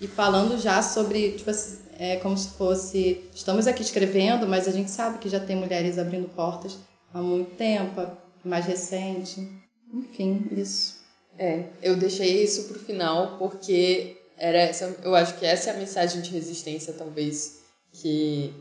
e 0.00 0.06
falando 0.06 0.58
já 0.58 0.82
sobre, 0.82 1.32
tipo 1.32 1.50
assim, 1.50 1.78
é 1.98 2.16
como 2.16 2.36
se 2.36 2.48
fosse, 2.50 3.24
estamos 3.34 3.66
aqui 3.66 3.82
escrevendo, 3.82 4.46
mas 4.48 4.66
a 4.66 4.72
gente 4.72 4.90
sabe 4.90 5.18
que 5.18 5.28
já 5.28 5.38
tem 5.38 5.54
mulheres 5.54 5.98
abrindo 5.98 6.28
portas 6.28 6.76
há 7.14 7.20
muito 7.22 7.54
tempo, 7.56 8.04
mais 8.44 8.66
recente. 8.66 9.48
Enfim, 9.92 10.48
isso. 10.50 11.00
É, 11.38 11.66
eu 11.82 11.96
deixei 11.96 12.42
isso 12.42 12.64
pro 12.64 12.78
final 12.78 13.38
porque 13.38 14.16
era 14.36 14.58
essa, 14.58 14.96
eu 15.04 15.14
acho 15.14 15.38
que 15.38 15.46
essa 15.46 15.70
é 15.70 15.74
a 15.74 15.76
mensagem 15.76 16.20
de 16.20 16.30
resistência 16.30 16.92
talvez 16.92 17.62
que 17.92 18.52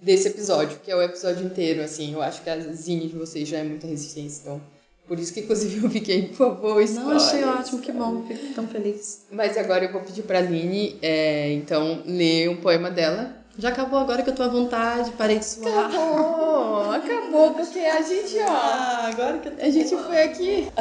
desse 0.00 0.28
episódio, 0.28 0.78
que 0.80 0.90
é 0.90 0.96
o 0.96 1.02
episódio 1.02 1.44
inteiro, 1.44 1.82
assim, 1.82 2.12
eu 2.12 2.22
acho 2.22 2.42
que 2.42 2.50
a 2.50 2.60
zine 2.60 3.08
de 3.08 3.16
vocês 3.16 3.48
já 3.48 3.58
é 3.58 3.64
muita 3.64 3.86
resistência, 3.86 4.42
então 4.42 4.60
por 5.06 5.18
isso 5.18 5.32
que, 5.32 5.40
inclusive, 5.40 5.84
eu 5.84 5.90
fiquei, 5.90 6.28
por 6.28 6.36
favor, 6.36 6.88
Não, 6.90 7.10
achei 7.12 7.44
ótimo, 7.44 7.80
que 7.80 7.92
bom, 7.92 8.24
fico 8.26 8.54
tão 8.54 8.66
feliz. 8.66 9.26
Mas 9.30 9.56
agora 9.56 9.84
eu 9.84 9.92
vou 9.92 10.00
pedir 10.00 10.22
pra 10.22 10.38
Aline, 10.38 10.98
é, 11.00 11.52
então, 11.52 12.02
ler 12.04 12.48
um 12.48 12.56
poema 12.56 12.90
dela. 12.90 13.36
Já 13.58 13.70
acabou 13.70 13.98
agora 13.98 14.22
que 14.22 14.30
eu 14.30 14.34
tô 14.34 14.42
à 14.42 14.48
vontade, 14.48 15.12
parei 15.12 15.38
de 15.38 15.46
suar. 15.46 15.86
Acabou, 15.86 16.90
acabou, 16.90 17.54
porque 17.54 17.78
a 17.78 18.02
gente, 18.02 18.36
ó... 18.38 18.46
Ah, 18.48 19.08
agora 19.12 19.38
que 19.38 19.48
eu 19.48 19.56
tô... 19.56 19.64
A 19.64 19.70
gente 19.70 19.96
foi 19.96 20.22
aqui... 20.22 20.68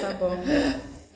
tá 0.00 0.12
bom. 0.18 0.36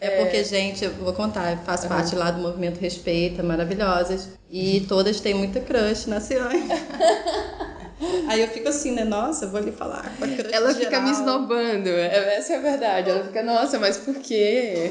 É 0.00 0.22
porque, 0.22 0.44
gente, 0.44 0.84
eu 0.84 0.92
vou 0.92 1.12
contar, 1.12 1.52
eu 1.52 1.58
faço 1.58 1.84
uhum. 1.84 1.88
parte 1.88 2.14
lá 2.14 2.30
do 2.30 2.40
movimento 2.40 2.78
Respeita, 2.78 3.42
maravilhosas. 3.42 4.28
E 4.50 4.80
todas 4.88 5.20
têm 5.20 5.34
muita 5.34 5.60
crush 5.60 6.06
na 6.06 6.20
Ciane. 6.20 6.62
Aí 8.28 8.40
eu 8.40 8.48
fico 8.48 8.68
assim, 8.68 8.92
né? 8.92 9.04
Nossa, 9.04 9.46
vou 9.46 9.60
lhe 9.60 9.70
falar 9.70 10.12
Ela 10.52 10.74
fica 10.74 10.90
geral. 10.90 11.02
me 11.02 11.10
esnobando. 11.10 11.88
É, 11.88 12.36
essa 12.36 12.54
é 12.54 12.56
a 12.56 12.60
verdade. 12.60 13.10
Ela 13.10 13.24
fica, 13.24 13.42
nossa, 13.42 13.78
mas 13.78 13.96
por 13.96 14.16
quê? 14.16 14.90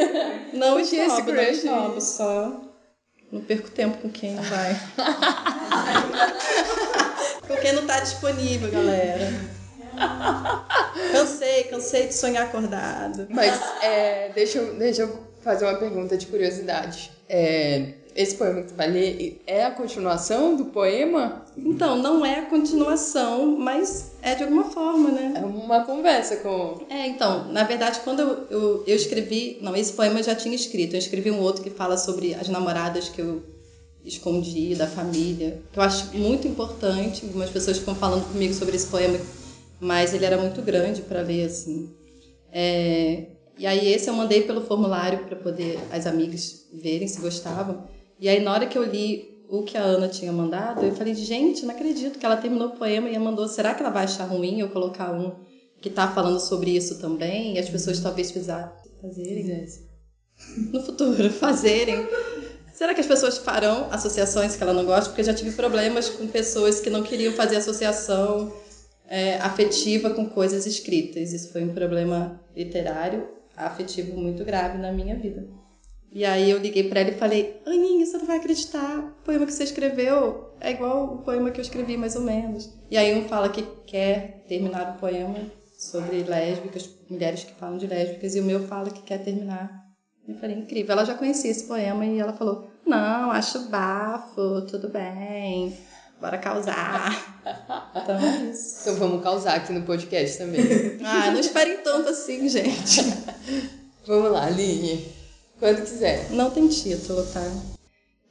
Não 0.52 0.72
por 0.72 0.80
esse 0.80 1.22
crush? 1.22 1.26
Não 1.26 1.42
esnobo, 1.42 2.00
só 2.00 2.68
não 3.30 3.42
perco 3.42 3.70
tempo 3.70 3.98
com 3.98 4.08
quem 4.08 4.34
não 4.34 4.42
vai. 4.42 4.74
com 7.46 7.56
quem 7.56 7.72
não 7.72 7.86
tá 7.86 8.00
disponível, 8.00 8.70
galera. 8.70 9.30
Cansei, 11.12 11.64
cansei 11.64 12.06
de 12.06 12.14
sonhar 12.14 12.46
acordado. 12.46 13.26
Mas 13.28 13.60
é, 13.82 14.30
deixa, 14.34 14.58
eu, 14.58 14.78
deixa 14.78 15.02
eu 15.02 15.28
fazer 15.42 15.66
uma 15.66 15.78
pergunta 15.78 16.16
de 16.16 16.26
curiosidade. 16.26 17.10
É, 17.28 17.92
esse 18.14 18.34
poema 18.36 18.62
que 18.62 18.68
tu 18.68 18.74
vai 18.74 18.90
ler 18.90 19.40
é 19.46 19.64
a 19.64 19.70
continuação 19.70 20.56
do 20.56 20.66
poema? 20.66 21.44
Então, 21.56 22.00
não 22.00 22.24
é 22.24 22.40
a 22.40 22.46
continuação, 22.46 23.56
mas 23.58 24.12
é 24.22 24.34
de 24.34 24.44
alguma 24.44 24.64
forma, 24.64 25.10
né? 25.10 25.34
É 25.36 25.44
uma 25.44 25.84
conversa 25.84 26.36
com. 26.36 26.78
É, 26.88 27.06
então, 27.06 27.50
na 27.52 27.64
verdade, 27.64 28.00
quando 28.04 28.20
eu, 28.20 28.46
eu, 28.50 28.84
eu 28.86 28.96
escrevi. 28.96 29.58
Não, 29.60 29.74
esse 29.74 29.92
poema 29.92 30.20
eu 30.20 30.24
já 30.24 30.34
tinha 30.34 30.54
escrito. 30.54 30.94
Eu 30.94 30.98
escrevi 30.98 31.30
um 31.30 31.40
outro 31.40 31.62
que 31.62 31.70
fala 31.70 31.96
sobre 31.96 32.34
as 32.34 32.48
namoradas 32.48 33.08
que 33.08 33.20
eu 33.20 33.42
escondi 34.04 34.74
da 34.74 34.86
família, 34.86 35.62
que 35.72 35.78
eu 35.78 35.82
acho 35.82 36.16
muito 36.16 36.46
importante. 36.46 37.24
Algumas 37.26 37.50
pessoas 37.50 37.78
ficam 37.78 37.94
falando 37.94 38.30
comigo 38.32 38.54
sobre 38.54 38.76
esse 38.76 38.86
poema, 38.86 39.18
mas 39.80 40.14
ele 40.14 40.24
era 40.24 40.38
muito 40.38 40.62
grande 40.62 41.02
para 41.02 41.22
ler, 41.22 41.46
assim. 41.46 41.94
É, 42.52 43.26
e 43.58 43.66
aí 43.66 43.92
esse 43.92 44.08
eu 44.08 44.14
mandei 44.14 44.42
pelo 44.42 44.64
formulário 44.64 45.26
para 45.26 45.36
poder 45.36 45.78
as 45.90 46.06
amigas 46.06 46.66
verem 46.72 47.08
se 47.08 47.20
gostavam. 47.20 47.84
E 48.20 48.28
aí, 48.28 48.40
na 48.40 48.52
hora 48.52 48.66
que 48.66 48.76
eu 48.76 48.84
li 48.84 49.44
o 49.48 49.62
que 49.62 49.76
a 49.76 49.82
Ana 49.82 50.08
tinha 50.08 50.32
mandado, 50.32 50.84
eu 50.84 50.94
falei, 50.94 51.14
gente, 51.14 51.64
não 51.64 51.74
acredito 51.74 52.18
que 52.18 52.26
ela 52.26 52.36
terminou 52.36 52.68
o 52.68 52.76
poema 52.76 53.08
e 53.08 53.18
mandou. 53.18 53.48
Será 53.48 53.74
que 53.74 53.82
ela 53.82 53.90
vai 53.90 54.04
achar 54.04 54.24
ruim 54.24 54.60
eu 54.60 54.68
colocar 54.70 55.12
um 55.12 55.32
que 55.80 55.88
tá 55.88 56.08
falando 56.08 56.40
sobre 56.40 56.70
isso 56.76 56.98
também? 57.00 57.54
E 57.54 57.58
as 57.58 57.68
pessoas 57.68 58.00
talvez 58.00 58.30
fazerem. 59.00 59.66
No 60.72 60.82
futuro, 60.82 61.30
fazerem. 61.30 62.06
Será 62.72 62.94
que 62.94 63.00
as 63.00 63.06
pessoas 63.06 63.38
farão 63.38 63.88
associações 63.90 64.54
que 64.54 64.62
ela 64.62 64.72
não 64.72 64.84
gosta? 64.84 65.10
Porque 65.10 65.22
eu 65.22 65.26
já 65.26 65.34
tive 65.34 65.52
problemas 65.52 66.08
com 66.08 66.26
pessoas 66.26 66.80
que 66.80 66.90
não 66.90 67.02
queriam 67.02 67.32
fazer 67.32 67.56
associação 67.56 68.52
é, 69.08 69.36
afetiva 69.36 70.10
com 70.10 70.26
coisas 70.26 70.66
escritas. 70.66 71.32
Isso 71.32 71.50
foi 71.52 71.64
um 71.64 71.72
problema 71.72 72.40
literário 72.54 73.28
afetivo 73.56 74.16
muito 74.16 74.44
grave 74.44 74.78
na 74.78 74.92
minha 74.92 75.16
vida. 75.16 75.48
E 76.12 76.24
aí 76.24 76.50
eu 76.50 76.58
liguei 76.58 76.88
para 76.88 77.00
ela 77.00 77.10
e 77.10 77.18
falei: 77.18 77.60
Aninha, 77.66 78.04
você 78.06 78.16
não 78.16 78.26
vai 78.26 78.38
acreditar, 78.38 78.98
o 78.98 79.24
poema 79.24 79.46
que 79.46 79.52
você 79.52 79.64
escreveu 79.64 80.52
é 80.60 80.70
igual 80.70 81.04
o 81.04 81.18
poema 81.18 81.50
que 81.50 81.60
eu 81.60 81.62
escrevi, 81.62 81.96
mais 81.96 82.16
ou 82.16 82.22
menos. 82.22 82.70
E 82.90 82.96
aí 82.96 83.14
um 83.16 83.28
fala 83.28 83.48
que 83.48 83.62
quer 83.86 84.44
terminar 84.48 84.94
o 84.94 84.98
poema 84.98 85.38
sobre 85.78 86.22
lésbicas, 86.22 86.88
mulheres 87.08 87.44
que 87.44 87.54
falam 87.54 87.76
de 87.76 87.86
lésbicas, 87.86 88.34
e 88.34 88.40
o 88.40 88.44
meu 88.44 88.66
fala 88.66 88.90
que 88.90 89.02
quer 89.02 89.18
terminar. 89.18 89.86
Eu 90.26 90.34
falei: 90.36 90.56
incrível. 90.56 90.92
Ela 90.92 91.04
já 91.04 91.14
conhecia 91.14 91.50
esse 91.50 91.64
poema 91.64 92.04
e 92.06 92.18
ela 92.18 92.32
falou: 92.32 92.70
Não, 92.86 93.30
acho 93.30 93.68
bafo, 93.68 94.62
tudo 94.62 94.88
bem, 94.88 95.76
bora 96.20 96.38
causar. 96.38 97.36
Então 97.94 98.18
é 98.18 98.50
isso. 98.50 98.80
Então 98.82 98.94
vamos 98.96 99.22
causar 99.22 99.54
aqui 99.54 99.72
no 99.72 99.82
podcast 99.82 100.38
também. 100.38 100.60
ah, 101.04 101.30
não 101.30 101.40
esperem 101.40 101.78
tanto 101.78 102.10
assim, 102.10 102.48
gente. 102.48 103.00
vamos 104.06 104.30
lá, 104.30 104.46
Aline. 104.46 105.17
Quando 105.58 105.82
quiser. 105.82 106.30
Não 106.30 106.50
tem 106.50 106.68
título, 106.68 107.24
tá? 107.32 107.42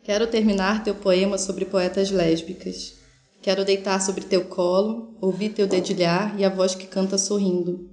Quero 0.02 0.28
terminar 0.28 0.84
teu 0.84 0.96
poema 0.96 1.38
sobre 1.38 1.66
poetas 1.66 2.10
lésbicas. 2.10 2.94
Quero 3.42 3.66
deitar 3.66 4.02
sobre 4.02 4.24
teu 4.24 4.46
colo, 4.46 5.14
ouvir 5.20 5.50
teu 5.50 5.68
dedilhar 5.68 6.40
e 6.40 6.46
a 6.46 6.50
voz 6.50 6.74
que 6.74 6.88
canta 6.88 7.18
sorrindo. 7.18 7.90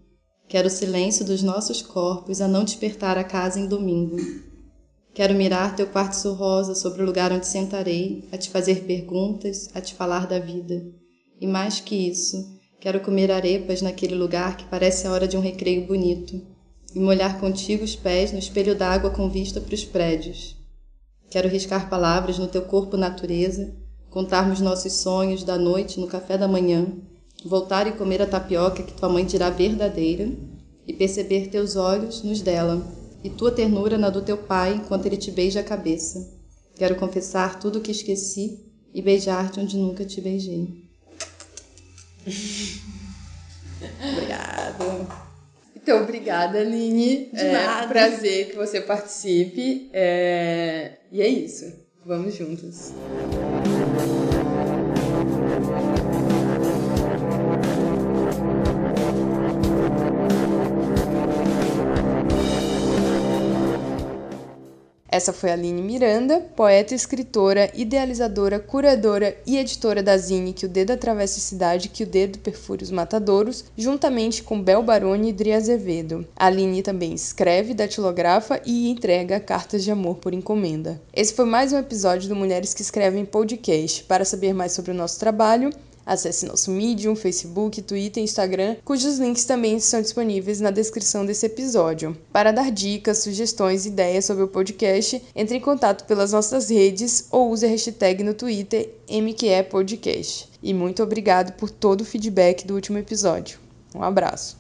Quero 0.49 0.68
o 0.68 0.70
silêncio 0.70 1.25
dos 1.25 1.42
nossos 1.42 1.83
corpos 1.83 2.40
a 2.40 2.47
não 2.47 2.62
despertar 2.62 3.18
a 3.18 3.25
casa 3.25 3.59
em 3.59 3.66
domingo. 3.66 4.16
Quero 5.12 5.35
mirar 5.35 5.75
teu 5.75 5.88
quartzo 5.88 6.33
rosa 6.33 6.77
sobre 6.77 7.03
o 7.03 7.07
lugar 7.07 7.33
onde 7.33 7.47
sentarei, 7.47 8.29
a 8.31 8.38
te 8.38 8.51
fazer 8.51 8.85
perguntas, 8.85 9.68
a 9.75 9.81
te 9.81 9.94
falar 9.94 10.29
da 10.29 10.38
vida. 10.38 10.81
E 11.40 11.47
mais 11.47 11.81
que 11.81 11.97
isso, 11.97 12.37
quero 12.81 13.01
comer 13.01 13.33
arepas 13.33 13.83
naquele 13.83 14.14
lugar 14.14 14.57
que 14.57 14.66
parece 14.66 15.09
a 15.09 15.12
hora 15.12 15.27
de 15.27 15.37
um 15.37 15.40
recreio 15.40 15.87
bonito 15.87 16.54
e 16.94 17.00
molhar 17.00 17.40
contigo 17.40 17.83
os 17.83 17.96
pés 17.96 18.33
no 18.33 18.38
espelho 18.38 18.76
d'água 18.76 19.11
com 19.11 19.28
vista 19.28 19.61
para 19.61 19.74
os 19.74 19.85
prédios. 19.85 20.57
Quero 21.28 21.48
riscar 21.48 21.90
palavras 21.90 22.38
no 22.38 22.46
teu 22.46 22.62
corpo 22.62 22.96
natureza, 22.96 23.74
contarmos 24.09 24.61
nossos 24.61 24.92
sonhos 24.92 25.42
da 25.42 25.59
noite 25.59 25.98
no 25.98 26.07
café 26.07 26.38
da 26.38 26.46
manhã, 26.46 26.87
voltar 27.44 27.88
e 27.88 27.92
comer 27.92 28.22
a 28.22 28.26
tapioca 28.26 28.85
que 28.85 28.92
tua 28.92 29.09
mãe 29.09 29.24
dirá 29.24 29.50
verdadeira, 29.50 30.30
e 30.87 30.92
perceber 30.92 31.48
teus 31.48 31.76
olhos 31.76 32.22
nos 32.22 32.40
dela, 32.40 32.87
e 33.24 33.30
tua 33.30 33.50
ternura 33.50 33.98
na 33.98 34.11
do 34.11 34.22
teu 34.22 34.37
pai 34.37 34.74
enquanto 34.74 35.07
ele 35.07 35.16
te 35.16 35.30
beija 35.30 35.61
a 35.61 35.64
cabeça. 35.64 36.33
Quero 36.76 36.96
confessar 36.96 37.59
tudo 37.59 37.78
o 37.78 37.83
que 37.83 37.90
esqueci 37.90 38.61
e 38.92 39.00
beijar-te 39.00 39.59
onde 39.59 39.76
nunca 39.76 40.04
te 40.04 40.20
beijei. 40.20 40.85
Obrigada. 44.12 45.23
Então, 45.85 46.03
obrigada, 46.03 46.61
Aline. 46.61 47.29
De 47.31 47.44
é 47.44 47.53
nada. 47.53 47.88
prazer 47.88 48.49
que 48.49 48.57
você 48.57 48.81
participe. 48.81 49.90
É... 49.92 50.92
E 51.12 51.20
é 51.20 51.29
isso. 51.29 51.79
Vamos 52.07 52.35
juntos. 52.35 52.94
Essa 65.14 65.33
foi 65.33 65.50
a 65.50 65.53
Aline 65.53 65.81
Miranda, 65.81 66.40
poeta, 66.57 66.92
escritora, 66.92 67.70
idealizadora, 67.72 68.59
curadora 68.59 69.37
e 69.46 69.57
editora 69.57 70.03
da 70.03 70.18
Zine 70.18 70.53
Que 70.53 70.66
o 70.66 70.68
Dedo 70.68 70.90
Atravessa 70.90 71.38
a 71.38 71.40
Cidade 71.40 71.88
que 71.88 72.03
o 72.03 72.07
Dedo 72.07 72.40
Perfura 72.40 72.83
os 72.83 72.90
Matadouros, 72.90 73.64
juntamente 73.77 74.42
com 74.42 74.61
Bel 74.61 74.83
Baroni 74.83 75.29
e 75.29 75.33
Dri 75.33 75.53
Azevedo. 75.53 76.27
A 76.35 76.46
Aline 76.46 76.83
também 76.83 77.14
escreve, 77.14 77.74
datilografa 77.74 78.61
e 78.66 78.90
entrega 78.90 79.38
cartas 79.38 79.85
de 79.85 79.92
amor 79.92 80.16
por 80.16 80.35
encomenda. 80.35 81.00
Esse 81.14 81.33
foi 81.33 81.44
mais 81.44 81.72
um 81.72 81.79
episódio 81.79 82.29
do 82.29 82.35
Mulheres 82.35 82.74
que 82.74 82.83
Escrevem 82.83 83.24
Podcast. 83.24 84.03
Para 84.03 84.24
saber 84.24 84.53
mais 84.53 84.72
sobre 84.72 84.90
o 84.90 84.94
nosso 84.94 85.20
trabalho, 85.20 85.70
Acesse 86.07 86.47
nosso 86.47 86.71
Medium, 86.71 87.17
Facebook, 87.17 87.81
Twitter 87.83 88.23
e 88.23 88.25
Instagram, 88.25 88.77
cujos 88.85 89.19
links 89.19 89.45
também 89.45 89.77
estão 89.77 90.03
disponíveis 90.03 90.61
na 90.61 90.71
descrição 90.71 91.25
desse 91.25 91.47
episódio. 91.47 92.17
Para 92.33 92.53
dar 92.53 92.71
dicas, 92.71 93.19
sugestões 93.19 93.87
e 93.87 93.88
ideias 93.88 94.25
sobre 94.25 94.45
o 94.45 94.49
podcast, 94.49 95.23
entre 95.35 95.57
em 95.57 95.61
contato 95.61 96.05
pelas 96.05 96.33
nossas 96.33 96.69
redes 96.69 97.27
ou 97.31 97.51
use 97.51 97.64
a 97.64 97.69
hashtag 97.69 98.23
no 98.23 98.35
Twitter 98.35 98.90
MQEPodcast. 99.09 100.49
E 100.62 100.75
muito 100.75 101.03
obrigado 101.03 101.53
por 101.53 101.71
todo 101.71 102.03
o 102.03 102.05
feedback 102.05 102.67
do 102.67 102.75
último 102.75 102.99
episódio. 102.99 103.59
Um 103.95 104.03
abraço. 104.03 104.57